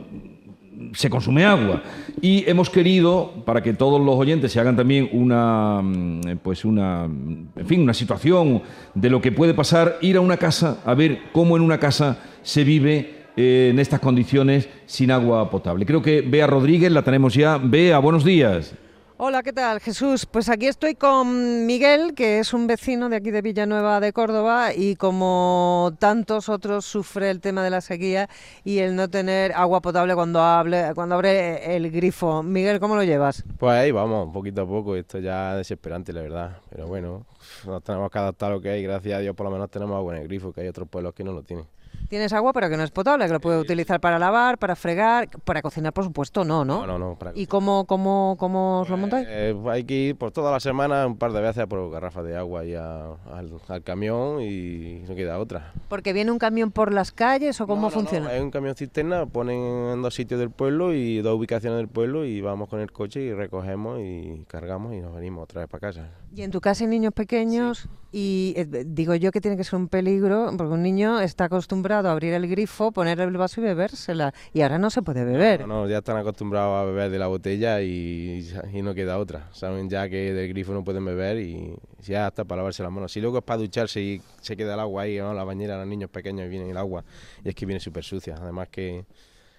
se 0.93 1.09
consume 1.09 1.45
agua. 1.45 1.83
Y 2.21 2.43
hemos 2.49 2.69
querido, 2.69 3.43
para 3.45 3.61
que 3.61 3.73
todos 3.73 4.01
los 4.01 4.15
oyentes 4.15 4.51
se 4.51 4.59
hagan 4.59 4.75
también 4.75 5.09
una, 5.11 5.81
mm, 5.81 6.37
pues 6.43 6.65
una, 6.65 7.05
en 7.05 7.65
fin, 7.65 7.81
una 7.81 7.93
situación 7.93 8.61
de 8.93 9.09
lo 9.09 9.21
que 9.21 9.31
puede 9.31 9.53
pasar, 9.53 9.97
ir 10.01 10.17
a 10.17 10.21
una 10.21 10.37
casa 10.37 10.79
a 10.85 10.93
ver 10.93 11.19
cómo 11.31 11.57
en 11.57 11.63
una 11.63 11.79
casa 11.79 12.19
se 12.43 12.63
vive 12.63 13.25
eh, 13.37 13.69
en 13.71 13.79
estas 13.79 13.99
condiciones 13.99 14.69
sin 14.85 15.11
agua 15.11 15.49
potable. 15.49 15.85
Creo 15.85 16.01
que 16.01 16.21
Bea 16.21 16.47
Rodríguez 16.47 16.91
la 16.91 17.01
tenemos 17.01 17.33
ya. 17.33 17.57
Bea, 17.57 17.99
buenos 17.99 18.23
días. 18.23 18.75
Hola, 19.17 19.43
¿qué 19.43 19.53
tal, 19.53 19.79
Jesús? 19.79 20.25
Pues 20.25 20.49
aquí 20.49 20.67
estoy 20.67 20.95
con 20.95 21.65
Miguel, 21.65 22.13
que 22.15 22.39
es 22.39 22.53
un 22.53 22.67
vecino 22.67 23.07
de 23.07 23.15
aquí 23.15 23.31
de 23.31 23.41
Villanueva 23.41 24.01
de 24.01 24.11
Córdoba 24.11 24.73
y 24.75 24.97
como 24.97 25.93
tantos 25.99 26.49
otros 26.49 26.83
sufre 26.83 27.29
el 27.29 27.39
tema 27.39 27.63
de 27.63 27.69
la 27.69 27.79
sequía 27.79 28.27
y 28.65 28.79
el 28.79 28.93
no 28.97 29.09
tener 29.09 29.53
agua 29.53 29.81
potable 29.81 30.15
cuando 30.15 30.41
hable, 30.41 30.91
cuando 30.95 31.15
abre 31.15 31.77
el 31.77 31.91
grifo. 31.91 32.43
Miguel, 32.43 32.81
¿cómo 32.81 32.97
lo 32.97 33.05
llevas? 33.05 33.45
Pues 33.57 33.71
ahí 33.71 33.91
vamos, 33.91 34.33
poquito 34.33 34.63
a 34.63 34.67
poco. 34.67 34.97
Esto 34.97 35.19
ya 35.19 35.53
es 35.53 35.57
desesperante, 35.59 36.11
la 36.11 36.21
verdad. 36.21 36.57
Pero 36.69 36.87
bueno, 36.87 37.25
nos 37.65 37.81
tenemos 37.83 38.11
que 38.11 38.19
adaptar 38.19 38.51
a 38.51 38.55
lo 38.55 38.61
que 38.61 38.71
hay. 38.71 38.83
Gracias 38.83 39.17
a 39.17 39.19
Dios, 39.19 39.33
por 39.33 39.45
lo 39.45 39.51
menos 39.51 39.71
tenemos 39.71 39.95
agua 39.95 40.13
en 40.13 40.23
el 40.23 40.27
grifo, 40.27 40.51
que 40.51 40.59
hay 40.59 40.67
otros 40.67 40.89
pueblos 40.89 41.13
que 41.13 41.23
no 41.23 41.31
lo 41.31 41.41
tienen. 41.41 41.65
Tienes 42.09 42.33
agua, 42.33 42.53
pero 42.53 42.69
que 42.69 42.77
no 42.77 42.83
es 42.83 42.91
potable, 42.91 43.25
que 43.27 43.33
lo 43.33 43.39
puedes 43.39 43.61
utilizar 43.61 43.99
para 43.99 44.19
lavar, 44.19 44.57
para 44.57 44.75
fregar, 44.75 45.27
para 45.43 45.61
cocinar, 45.61 45.91
por 45.93 46.03
supuesto, 46.03 46.45
no, 46.45 46.63
¿no? 46.63 46.85
No, 46.85 46.97
no, 46.97 46.99
no. 46.99 47.15
Para 47.17 47.31
¿Y 47.35 47.47
cómo, 47.47 47.85
cómo, 47.85 48.35
cómo 48.39 48.81
os 48.81 48.89
lo 48.89 48.97
montáis? 48.97 49.27
Eh, 49.29 49.55
hay 49.69 49.83
que 49.83 49.93
ir 49.95 50.15
por 50.15 50.31
toda 50.31 50.51
la 50.51 50.59
semana 50.59 51.07
un 51.07 51.17
par 51.17 51.31
de 51.33 51.41
veces 51.41 51.65
por 51.67 51.89
garrafas 51.91 52.23
de 52.25 52.37
agua 52.37 52.63
y 52.65 52.75
a- 52.75 53.05
al, 53.33 53.51
al 53.67 53.83
camión 53.83 54.41
y 54.41 55.03
no 55.07 55.15
queda 55.15 55.39
otra. 55.39 55.73
Porque 55.89 56.13
viene 56.13 56.31
un 56.31 56.37
camión 56.39 56.71
por 56.71 56.93
las 56.93 57.11
calles 57.11 57.59
o 57.61 57.67
cómo 57.67 57.81
No, 57.83 57.89
no, 57.89 57.95
no, 57.95 58.01
funciona. 58.01 58.33
Es 58.35 58.41
un 58.41 58.51
camión 58.51 58.75
cisterna, 58.75 59.25
ponen 59.25 59.59
en 59.93 60.01
dos 60.01 60.13
sitios 60.13 60.39
del 60.39 60.51
pueblo 60.51 60.93
y 60.93 61.21
dos 61.21 61.35
ubicaciones 61.37 61.77
del 61.77 61.87
pueblo 61.87 62.25
y 62.25 62.41
vamos 62.41 62.69
con 62.69 62.79
el 62.79 62.91
coche 62.91 63.21
y 63.21 63.33
recogemos 63.33 63.99
y 64.01 64.45
cargamos 64.47 64.93
y 64.93 64.99
nos 64.99 65.13
venimos 65.15 65.43
otra 65.43 65.61
vez 65.61 65.69
para 65.69 65.81
casa. 65.81 66.09
Y 66.35 66.41
en 66.41 66.51
tu 66.51 66.61
casa 66.61 66.83
hay 66.83 66.89
niños 66.89 67.13
pequeños 67.13 67.87
y 68.11 68.53
eh, 68.57 68.83
digo 68.85 69.15
yo 69.15 69.31
que 69.31 69.41
tiene 69.41 69.57
que 69.57 69.63
ser 69.63 69.77
un 69.79 69.87
peligro 69.87 70.51
porque 70.57 70.73
un 70.73 70.83
niño 70.83 71.19
está 71.21 71.45
acostumbrado 71.45 71.94
a 72.03 72.11
abrir 72.11 72.33
el 72.33 72.47
grifo, 72.47 72.91
poner 72.91 73.19
el 73.19 73.37
vaso 73.37 73.61
y 73.61 73.63
bebérsela 73.63 74.33
y 74.53 74.61
ahora 74.61 74.77
no 74.77 74.89
se 74.89 75.01
puede 75.01 75.23
beber. 75.23 75.61
No, 75.61 75.67
no, 75.67 75.87
ya 75.87 75.99
están 75.99 76.17
acostumbrados 76.17 76.81
a 76.81 76.85
beber 76.85 77.09
de 77.09 77.19
la 77.19 77.27
botella 77.27 77.81
y, 77.81 78.51
y 78.73 78.81
no 78.81 78.93
queda 78.93 79.17
otra. 79.17 79.49
Saben 79.51 79.89
ya 79.89 80.09
que 80.09 80.33
del 80.33 80.49
grifo 80.49 80.73
no 80.73 80.83
pueden 80.83 81.05
beber 81.05 81.39
y 81.39 81.75
ya 81.99 82.27
hasta 82.27 82.43
para 82.43 82.57
lavarse 82.57 82.83
las 82.83 82.91
manos. 82.91 83.11
Si 83.11 83.21
luego 83.21 83.37
es 83.37 83.43
para 83.43 83.59
ducharse 83.59 84.01
y 84.01 84.21
se 84.41 84.57
queda 84.57 84.73
el 84.73 84.79
agua 84.79 85.03
ahí, 85.03 85.17
¿no? 85.17 85.33
la 85.33 85.43
bañera, 85.43 85.77
los 85.77 85.87
niños 85.87 86.09
pequeños 86.09 86.45
y 86.47 86.49
viene 86.49 86.69
el 86.69 86.77
agua 86.77 87.03
y 87.43 87.49
es 87.49 87.55
que 87.55 87.65
viene 87.65 87.79
súper 87.79 88.03
sucia. 88.03 88.35
Además 88.39 88.69
que, 88.69 89.05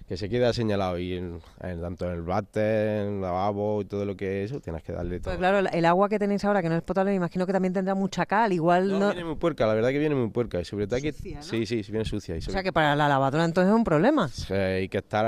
que 0.08 0.16
se 0.16 0.28
queda 0.28 0.52
señalado 0.52 0.98
y 0.98 1.14
en, 1.14 1.40
en- 1.60 1.80
tanto 1.80 2.04
en 2.06 2.12
el 2.12 2.22
váter, 2.22 3.06
en 3.06 3.14
el 3.16 3.20
lavabo 3.22 3.82
y 3.82 3.86
todo 3.86 4.04
lo 4.04 4.16
que 4.16 4.44
es 4.44 4.50
eso, 4.52 4.60
tienes 4.60 4.82
que 4.84 4.92
darle 4.92 5.18
todo. 5.18 5.32
Pues 5.32 5.38
claro, 5.38 5.68
el- 5.68 5.84
agua 5.84 6.08
que 6.08 6.18
tenéis 6.18 6.44
ahora 6.44 6.62
que 6.62 6.68
no 6.68 6.76
es 6.76 6.82
potable, 6.82 7.10
me 7.10 7.16
imagino 7.16 7.44
que 7.46 7.52
también 7.52 7.72
tendrá 7.74 7.94
mucha 7.94 8.24
cal, 8.26 8.52
igual 8.52 8.88
No, 8.88 8.98
no... 9.00 9.06
viene 9.08 9.24
muy 9.24 9.34
puerca, 9.36 9.66
la 9.66 9.74
verdad 9.74 9.88
que 9.90 9.98
viene 9.98 10.14
muy 10.14 10.30
puerca 10.30 10.60
y 10.60 10.64
sobre 10.64 10.86
todo. 10.86 11.00
Sucia, 11.00 11.36
¿no? 11.38 11.42
Sí, 11.42 11.66
sí, 11.66 11.82
sí, 11.82 11.90
viene 11.92 12.04
sucia. 12.04 12.34
Y 12.36 12.38
O 12.38 12.42
sobre- 12.42 12.52
sea 12.52 12.62
que 12.62 12.72
para 12.72 12.94
la 12.94 13.08
lavadora 13.08 13.44
entonces 13.44 13.70
es 13.72 13.76
un 13.76 13.84
problema. 13.84 14.26
o 14.26 14.28
sea, 14.28 14.66
hay 14.76 14.88
que 14.88 14.98
estar 14.98 15.24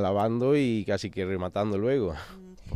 lavando 0.00 0.56
y 0.56 0.84
casi 0.86 1.10
que 1.10 1.24
rematando 1.24 1.78
luego. 1.78 2.14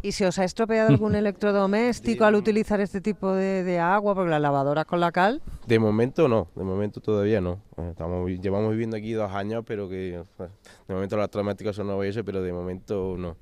¿Y 0.02 0.12
si 0.12 0.24
os 0.24 0.38
ha 0.38 0.44
estropeado 0.44 0.88
algún 0.88 1.14
electrodoméstico 1.16 2.24
al 2.24 2.34
utilizar 2.34 2.80
este 2.80 3.00
tipo 3.00 3.32
de, 3.32 3.64
de 3.64 3.78
agua? 3.78 4.14
Porque 4.14 4.30
las 4.30 4.40
lavadoras 4.40 4.86
con 4.86 5.00
la 5.00 5.12
cal... 5.12 5.42
De 5.66 5.78
momento 5.78 6.28
no, 6.28 6.48
de 6.54 6.64
momento 6.64 7.00
todavía 7.00 7.40
no. 7.40 7.60
Eh, 7.76 7.88
Estamos, 7.90 8.28
llevamos 8.28 8.70
viviendo 8.70 8.96
aquí 8.96 9.12
dos 9.12 9.32
años, 9.32 9.64
pero 9.66 9.88
que 9.88 10.22
de 10.88 10.94
momento 10.94 11.16
los 11.16 11.24
electrodomésticos 11.24 11.76
son 11.76 12.04
eso, 12.04 12.24
pero 12.24 12.42
de 12.42 12.52
momento 12.52 13.16
no. 13.18 13.36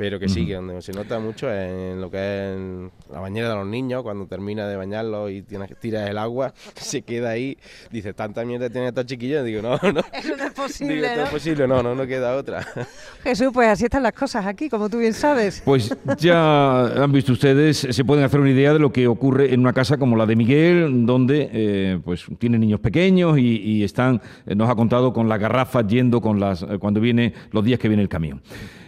Pero 0.00 0.18
que 0.18 0.30
sí, 0.30 0.46
que 0.46 0.54
donde 0.54 0.80
se 0.80 0.94
nota 0.94 1.18
mucho 1.18 1.52
es 1.52 1.68
en 1.92 2.00
lo 2.00 2.10
que 2.10 2.16
es 2.16 2.56
en 2.56 2.90
la 3.12 3.20
bañera 3.20 3.50
de 3.50 3.54
los 3.56 3.66
niños, 3.66 4.02
cuando 4.02 4.24
termina 4.26 4.66
de 4.66 4.74
bañarlos 4.74 5.30
y 5.30 5.42
tienes 5.42 5.68
que 5.68 5.74
tirar 5.74 6.08
el 6.08 6.16
agua, 6.16 6.54
se 6.74 7.02
queda 7.02 7.28
ahí, 7.28 7.58
dice, 7.90 8.14
tanta 8.14 8.42
mierda 8.46 8.70
tienen 8.70 8.88
estos 8.88 9.04
chiquillos, 9.04 9.44
digo, 9.44 9.60
no, 9.60 9.72
no. 9.92 10.00
Eso 10.14 10.36
no 10.38 10.44
es 10.44 10.54
Digo, 10.54 10.54
posible, 10.54 11.12
es 11.12 11.18
¿no? 11.18 11.24
posible, 11.26 11.68
no, 11.68 11.82
no, 11.82 11.94
no 11.94 12.06
queda 12.06 12.34
otra. 12.34 12.66
Jesús, 13.24 13.48
pues 13.52 13.68
así 13.68 13.84
están 13.84 14.02
las 14.02 14.14
cosas 14.14 14.46
aquí, 14.46 14.70
como 14.70 14.88
tú 14.88 15.00
bien 15.00 15.12
sabes. 15.12 15.60
Pues 15.66 15.94
ya 16.18 16.86
han 17.04 17.12
visto 17.12 17.34
ustedes, 17.34 17.86
se 17.90 18.02
pueden 18.02 18.24
hacer 18.24 18.40
una 18.40 18.52
idea 18.52 18.72
de 18.72 18.78
lo 18.78 18.94
que 18.94 19.06
ocurre 19.06 19.52
en 19.52 19.60
una 19.60 19.74
casa 19.74 19.98
como 19.98 20.16
la 20.16 20.24
de 20.24 20.34
Miguel, 20.34 21.04
donde 21.04 21.50
eh, 21.52 21.98
pues 22.02 22.24
tiene 22.38 22.58
niños 22.58 22.80
pequeños 22.80 23.36
y, 23.36 23.58
y 23.58 23.84
están, 23.84 24.22
eh, 24.46 24.54
nos 24.54 24.70
ha 24.70 24.74
contado 24.76 25.12
con 25.12 25.28
las 25.28 25.38
garrafas 25.38 25.86
yendo 25.88 26.22
con 26.22 26.40
las 26.40 26.62
eh, 26.62 26.78
cuando 26.80 27.02
viene 27.02 27.34
los 27.52 27.62
días 27.62 27.78
que 27.78 27.88
viene 27.88 28.02
el 28.02 28.08
camión. 28.08 28.40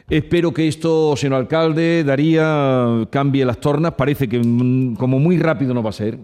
Espero 0.08 0.52
que 0.52 0.68
esto, 0.68 1.16
señor 1.16 1.38
alcalde, 1.38 2.04
Daría, 2.04 3.06
cambie 3.10 3.44
las 3.44 3.60
tornas. 3.60 3.94
Parece 3.94 4.28
que 4.28 4.38
mm, 4.38 4.96
como 4.96 5.18
muy 5.18 5.38
rápido 5.38 5.74
no 5.74 5.82
va 5.82 5.90
a 5.90 5.94
ser. 5.94 6.18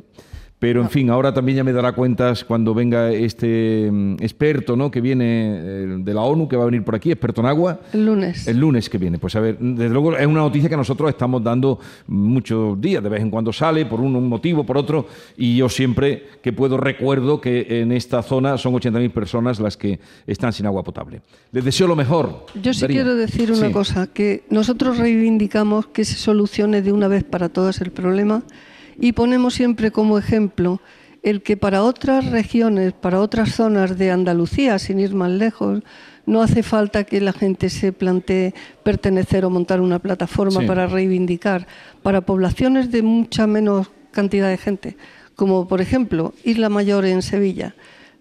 Pero, 0.61 0.83
en 0.83 0.91
fin, 0.91 1.09
ahora 1.09 1.33
también 1.33 1.57
ya 1.59 1.63
me 1.65 1.73
dará 1.73 1.93
cuentas 1.93 2.43
cuando 2.45 2.75
venga 2.75 3.13
este 3.13 3.89
mm, 3.93 4.15
experto 4.21 4.75
¿no? 4.75 4.91
que 4.91 5.01
viene 5.01 5.25
eh, 5.57 5.97
de 6.01 6.15
la 6.15 6.23
ONU, 6.23 6.49
que 6.49 6.57
va 6.57 6.65
a 6.65 6.67
venir 6.67 6.83
por 6.83 6.97
aquí, 6.97 7.13
experto 7.13 7.41
en 7.43 7.47
agua. 7.47 7.81
El 7.93 8.07
lunes. 8.07 8.49
El 8.49 8.59
lunes 8.59 8.91
que 8.91 8.99
viene. 8.99 9.19
Pues 9.19 9.37
a 9.37 9.41
ver, 9.41 9.57
desde 9.61 9.89
luego 9.91 10.17
es 10.17 10.27
una 10.27 10.41
noticia 10.41 10.69
que 10.69 10.77
nosotros 10.77 11.09
estamos 11.11 11.45
dando 11.45 11.79
muchos 12.09 12.81
días, 12.81 13.03
de 13.05 13.09
vez 13.09 13.21
en 13.23 13.31
cuando 13.31 13.53
sale, 13.53 13.87
por 13.87 14.01
un 14.01 14.29
motivo, 14.29 14.65
por 14.67 14.77
otro, 14.79 15.07
y 15.37 15.57
yo 15.57 15.69
siempre 15.69 16.25
que 16.43 16.53
puedo 16.53 16.77
recuerdo 16.77 17.41
que 17.41 17.81
en 17.81 17.93
esta 17.93 18.21
zona 18.23 18.59
son 18.59 18.75
80.000 18.75 19.11
personas 19.13 19.61
las 19.61 19.77
que 19.77 20.01
están 20.27 20.53
sin 20.53 20.67
agua 20.67 20.83
potable. 20.83 21.21
Les 21.53 21.65
deseo 21.65 21.87
lo 21.87 21.95
mejor. 21.95 22.47
Yo 22.61 22.73
sí 22.75 22.81
Darío. 22.81 22.97
quiero 22.97 23.15
decir 23.15 23.53
una 23.53 23.69
Sí. 23.69 23.73
cosa, 23.73 24.09
que 24.09 24.43
nosotros 24.51 24.99
reivindicamos 24.99 25.87
que 25.87 26.05
se 26.05 26.17
solucione 26.17 26.83
de 26.83 26.91
una 26.91 27.07
vez 27.07 27.23
para 27.23 27.49
todas 27.49 27.81
el 27.81 27.93
problema 27.93 28.43
y 29.01 29.13
ponemos 29.13 29.55
siempre 29.55 29.91
como 29.91 30.19
ejemplo 30.19 30.81
el 31.23 31.43
que 31.43 31.57
para 31.57 31.83
otras 31.83 32.27
regiones, 32.27 32.93
para 32.93 33.21
otras 33.21 33.55
zonas 33.55 33.99
de 33.99 34.11
Andalucía, 34.11 34.79
sin 34.79 35.01
ir 35.01 35.15
más 35.15 35.31
lejos, 35.31 35.83
no 36.27 36.43
hace 36.43 36.63
falta 36.63 37.05
que 37.05 37.21
la 37.21 37.33
gente 37.33 37.71
se 37.71 37.93
plantee 37.93 38.55
pertenecer 38.83 39.45
o 39.45 39.51
montar 39.51 39.81
una 39.81 39.99
plataforma 39.99 40.61
Sí. 40.61 40.67
para 40.67 40.87
reivindicar. 40.87 41.67
Para 42.03 42.21
poblaciones 42.21 42.91
de 42.91 43.03
mucha 43.03 43.47
menos 43.47 43.91
cantidad 44.13 44.49
de 44.49 44.59
gente, 44.59 44.97
como 45.37 45.67
por 45.67 45.81
ejemplo 45.81 46.35
Isla 46.45 46.69
Mayor 46.69 47.05
en 47.07 47.23
Sevilla, 47.23 47.75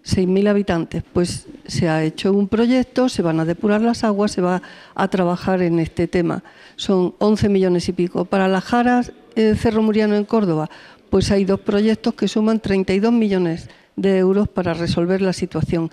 6.000 0.04 0.48
habitantes, 0.48 1.02
pues 1.12 1.46
se 1.66 1.88
ha 1.88 2.02
hecho 2.02 2.32
un 2.32 2.48
proyecto, 2.48 3.08
se 3.08 3.20
van 3.22 3.40
a 3.40 3.44
depurar 3.44 3.82
las 3.82 4.04
aguas, 4.04 4.32
se 4.32 4.40
va 4.40 4.62
a 4.94 5.08
trabajar 5.08 5.60
en 5.60 5.78
este 5.78 6.06
tema. 6.08 6.42
Son 6.76 7.14
11 7.18 7.48
millones 7.48 7.88
y 7.88 7.92
pico. 7.92 8.24
Para 8.24 8.48
las 8.48 8.64
Jaras, 8.64 9.12
eh, 9.38 9.54
Cerro 9.56 9.82
Muriano 9.82 10.16
en 10.16 10.24
Córdoba, 10.24 10.68
pues 11.10 11.30
hay 11.30 11.44
dos 11.44 11.60
proyectos 11.60 12.14
que 12.14 12.28
suman 12.28 12.58
32 12.60 13.12
millones 13.12 13.68
de 13.96 14.18
euros 14.18 14.48
para 14.48 14.74
resolver 14.74 15.22
la 15.22 15.32
situación. 15.32 15.90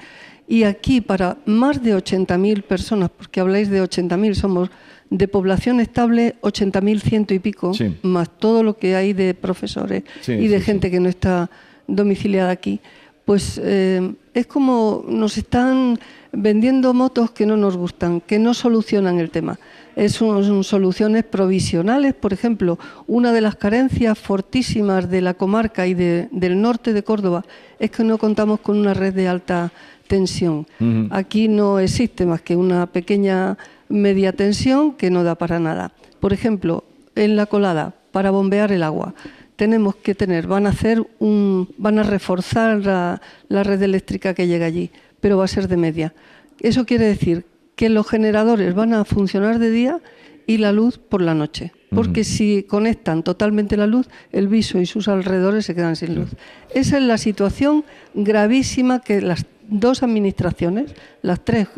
Y 0.47 0.63
aquí, 0.63 1.01
para 1.01 1.37
más 1.45 1.81
de 1.81 1.95
80.000 1.95 2.63
personas, 2.63 3.09
porque 3.15 3.39
habláis 3.39 3.69
de 3.69 3.81
80.000, 3.81 4.33
somos 4.35 4.69
de 5.09 5.27
población 5.27 5.79
estable 5.79 6.35
80.000 6.41 6.99
ciento 7.01 7.33
y 7.33 7.39
pico, 7.39 7.73
Sí. 7.73 7.95
más 8.01 8.29
todo 8.37 8.61
lo 8.63 8.77
que 8.77 8.95
hay 8.95 9.13
de 9.13 9.33
profesores 9.33 10.03
Sí, 10.21 10.33
y 10.33 10.47
de 10.47 10.59
sí, 10.59 10.65
gente 10.65 10.89
que 10.91 10.99
no 10.99 11.09
está 11.09 11.49
domiciliada 11.87 12.49
aquí, 12.51 12.79
pues 13.25 13.59
eh, 13.63 14.13
es 14.33 14.45
como 14.47 15.03
nos 15.07 15.37
están 15.37 15.97
vendiendo 16.31 16.93
motos 16.93 17.31
que 17.31 17.45
no 17.45 17.57
nos 17.57 17.75
gustan, 17.77 18.21
que 18.21 18.37
no 18.39 18.53
solucionan 18.53 19.19
el 19.19 19.31
tema. 19.31 19.57
Es 19.95 20.21
un- 20.21 20.43
son 20.43 20.63
soluciones 20.63 21.23
provisionales, 21.23 22.13
por 22.13 22.33
ejemplo, 22.33 22.77
una 23.07 23.31
de 23.31 23.41
las 23.41 23.55
carencias 23.55 24.19
fortísimas 24.19 25.09
de 25.09 25.21
la 25.21 25.33
comarca 25.33 25.87
y 25.87 25.93
de- 25.93 26.27
del 26.31 26.61
norte 26.61 26.91
de 26.93 27.03
Córdoba 27.03 27.45
es 27.79 27.91
que 27.91 28.03
no 28.03 28.17
contamos 28.17 28.59
con 28.59 28.77
una 28.77 28.93
red 28.93 29.13
de 29.13 29.27
alta 29.27 29.71
tensión. 30.07 30.67
Aquí 31.11 31.47
no 31.47 31.79
existe 31.79 32.25
más 32.25 32.41
que 32.41 32.55
una 32.55 32.85
pequeña 32.87 33.57
media 33.89 34.33
tensión 34.33 34.93
que 34.93 35.09
no 35.09 35.23
da 35.23 35.35
para 35.35 35.59
nada. 35.59 35.93
Por 36.19 36.33
ejemplo, 36.33 36.83
en 37.15 37.35
la 37.37 37.45
colada, 37.45 37.93
para 38.11 38.29
bombear 38.31 38.71
el 38.71 38.83
agua, 38.83 39.13
tenemos 39.55 39.95
que 39.95 40.15
tener, 40.15 40.47
van 40.47 40.65
a 40.65 40.69
hacer 40.69 41.01
un, 41.19 41.69
van 41.77 41.99
a 41.99 42.03
reforzar 42.03 42.79
la, 42.85 43.21
la 43.47 43.63
red 43.63 43.81
eléctrica 43.81 44.33
que 44.33 44.47
llega 44.47 44.65
allí, 44.65 44.91
pero 45.21 45.37
va 45.37 45.45
a 45.45 45.47
ser 45.47 45.67
de 45.67 45.77
media. 45.77 46.13
Eso 46.59 46.85
quiere 46.85 47.05
decir 47.05 47.45
que 47.75 47.89
los 47.89 48.07
generadores 48.07 48.73
van 48.73 48.93
a 48.93 49.05
funcionar 49.05 49.59
de 49.59 49.69
día 49.71 49.99
y 50.47 50.57
la 50.57 50.71
luz 50.71 50.97
por 50.97 51.21
la 51.21 51.33
noche. 51.33 51.71
porque 51.91 52.25
si 52.25 52.63
conectan 52.63 53.23
totalmente 53.23 53.77
la 53.77 53.87
luz, 53.87 54.09
el 54.33 54.49
viso 54.49 54.79
y 54.81 54.85
sus 54.85 55.07
alrededores 55.07 55.65
se 55.65 55.73
quedan 55.75 55.95
sin 55.95 56.13
luz. 56.15 56.31
Esa 56.73 56.97
es 56.97 57.03
la 57.03 57.17
situación 57.17 57.85
gravísima 58.13 58.99
que 58.99 59.21
las 59.21 59.45
dos 59.69 60.03
administraciones, 60.03 60.93
las 61.21 61.39
tres, 61.45 61.69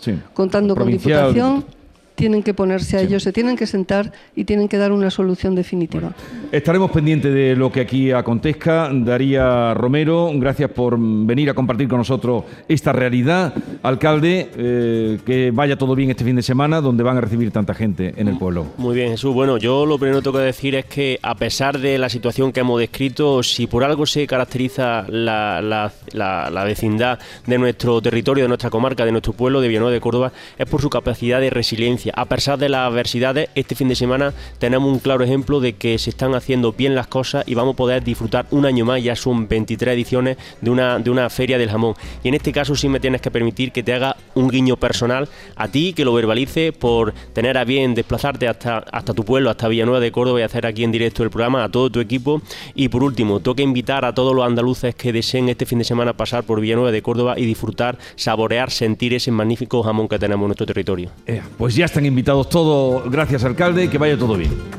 Sí. 0.00 0.14
contando 0.32 0.76
con 0.76 0.88
Diputación, 0.88 1.64
tienen 2.18 2.42
que 2.42 2.52
ponerse 2.52 2.96
a 2.96 3.00
ellos, 3.00 3.22
se 3.22 3.32
tienen 3.32 3.56
que 3.56 3.66
sentar 3.66 4.10
y 4.34 4.44
tienen 4.44 4.66
que 4.68 4.76
dar 4.76 4.90
una 4.90 5.08
solución 5.08 5.54
definitiva. 5.54 6.10
Estaremos 6.50 6.90
pendientes 6.90 7.32
de 7.32 7.54
lo 7.54 7.70
que 7.70 7.80
aquí 7.80 8.10
acontezca. 8.10 8.90
Daría 8.92 9.72
Romero, 9.74 10.30
gracias 10.34 10.70
por 10.72 10.96
venir 10.98 11.48
a 11.48 11.54
compartir 11.54 11.86
con 11.88 11.98
nosotros 11.98 12.42
esta 12.68 12.92
realidad. 12.92 13.54
Alcalde, 13.84 14.50
eh, 14.56 15.18
que 15.24 15.52
vaya 15.52 15.76
todo 15.78 15.94
bien 15.94 16.10
este 16.10 16.24
fin 16.24 16.34
de 16.34 16.42
semana, 16.42 16.80
donde 16.80 17.04
van 17.04 17.16
a 17.16 17.20
recibir 17.20 17.50
tanta 17.52 17.72
gente 17.72 18.12
en 18.16 18.26
el 18.26 18.36
pueblo. 18.36 18.66
Muy 18.78 18.96
bien, 18.96 19.10
Jesús. 19.12 19.32
Bueno, 19.32 19.56
yo 19.56 19.86
lo 19.86 19.96
primero 19.98 20.18
que 20.18 20.24
tengo 20.24 20.38
que 20.38 20.44
decir 20.44 20.74
es 20.74 20.86
que 20.86 21.20
a 21.22 21.36
pesar 21.36 21.78
de 21.78 21.98
la 21.98 22.08
situación 22.08 22.50
que 22.52 22.60
hemos 22.60 22.80
descrito, 22.80 23.42
si 23.44 23.68
por 23.68 23.84
algo 23.84 24.04
se 24.06 24.26
caracteriza 24.26 25.04
la, 25.08 25.62
la- 25.62 25.92
la- 26.12 26.50
la 26.50 26.64
vecindad 26.64 27.20
de 27.46 27.58
nuestro 27.58 28.02
territorio, 28.02 28.42
de 28.44 28.48
nuestra 28.48 28.70
comarca, 28.70 29.04
de 29.04 29.12
nuestro 29.12 29.32
pueblo, 29.34 29.60
de 29.60 29.68
Villanueva 29.68 29.92
de 29.92 30.00
Córdoba, 30.00 30.32
es 30.58 30.68
por 30.68 30.80
su 30.82 30.90
capacidad 30.90 31.40
de 31.40 31.50
resiliencia. 31.50 32.07
A 32.14 32.24
pesar 32.26 32.58
de 32.58 32.68
las 32.68 32.90
adversidades, 32.90 33.50
este 33.54 33.74
fin 33.74 33.88
de 33.88 33.94
semana 33.94 34.32
tenemos 34.58 34.90
un 34.90 34.98
claro 34.98 35.24
ejemplo 35.24 35.60
de 35.60 35.74
que 35.74 35.98
se 35.98 36.10
están 36.10 36.34
haciendo 36.34 36.72
bien 36.72 36.94
las 36.94 37.06
cosas 37.06 37.44
y 37.46 37.54
vamos 37.54 37.74
a 37.74 37.76
poder 37.76 38.04
disfrutar 38.04 38.46
un 38.50 38.66
año 38.66 38.84
más, 38.84 39.02
ya 39.02 39.16
son 39.16 39.48
23 39.48 39.94
ediciones 39.94 40.36
de 40.60 40.70
una, 40.70 40.98
de 40.98 41.10
una 41.10 41.28
feria 41.30 41.58
del 41.58 41.70
jamón. 41.70 41.94
Y 42.22 42.28
en 42.28 42.34
este 42.34 42.52
caso 42.52 42.74
sí 42.74 42.88
me 42.88 43.00
tienes 43.00 43.20
que 43.20 43.30
permitir 43.30 43.72
que 43.72 43.82
te 43.82 43.92
haga 43.92 44.16
un 44.34 44.48
guiño 44.48 44.76
personal 44.76 45.28
a 45.56 45.68
ti, 45.68 45.92
que 45.92 46.04
lo 46.04 46.12
verbalice 46.14 46.72
por 46.72 47.12
tener 47.32 47.58
a 47.58 47.64
bien 47.64 47.94
desplazarte 47.94 48.48
hasta, 48.48 48.78
hasta 48.78 49.14
tu 49.14 49.24
pueblo, 49.24 49.50
hasta 49.50 49.68
Villanueva 49.68 50.00
de 50.00 50.12
Córdoba 50.12 50.40
y 50.40 50.42
hacer 50.42 50.66
aquí 50.66 50.84
en 50.84 50.92
directo 50.92 51.22
el 51.22 51.30
programa, 51.30 51.64
a 51.64 51.68
todo 51.68 51.90
tu 51.90 52.00
equipo. 52.00 52.42
Y 52.74 52.88
por 52.88 53.02
último, 53.02 53.40
toca 53.40 53.62
invitar 53.62 54.04
a 54.04 54.14
todos 54.14 54.34
los 54.34 54.46
andaluces 54.46 54.94
que 54.94 55.12
deseen 55.12 55.48
este 55.48 55.66
fin 55.66 55.78
de 55.78 55.84
semana 55.84 56.16
pasar 56.16 56.44
por 56.44 56.60
Villanueva 56.60 56.92
de 56.92 57.02
Córdoba 57.02 57.34
y 57.36 57.44
disfrutar, 57.44 57.98
saborear, 58.16 58.70
sentir 58.70 59.14
ese 59.14 59.30
magnífico 59.30 59.82
jamón 59.82 60.08
que 60.08 60.18
tenemos 60.18 60.44
en 60.44 60.48
nuestro 60.48 60.66
territorio. 60.66 61.10
Eh, 61.26 61.42
pues 61.56 61.74
ya 61.74 61.84
están 61.98 62.06
invitados 62.06 62.48
todos. 62.48 63.10
Gracias, 63.10 63.42
alcalde, 63.42 63.90
que 63.90 63.98
vaya 63.98 64.16
todo 64.16 64.36
bien. 64.36 64.78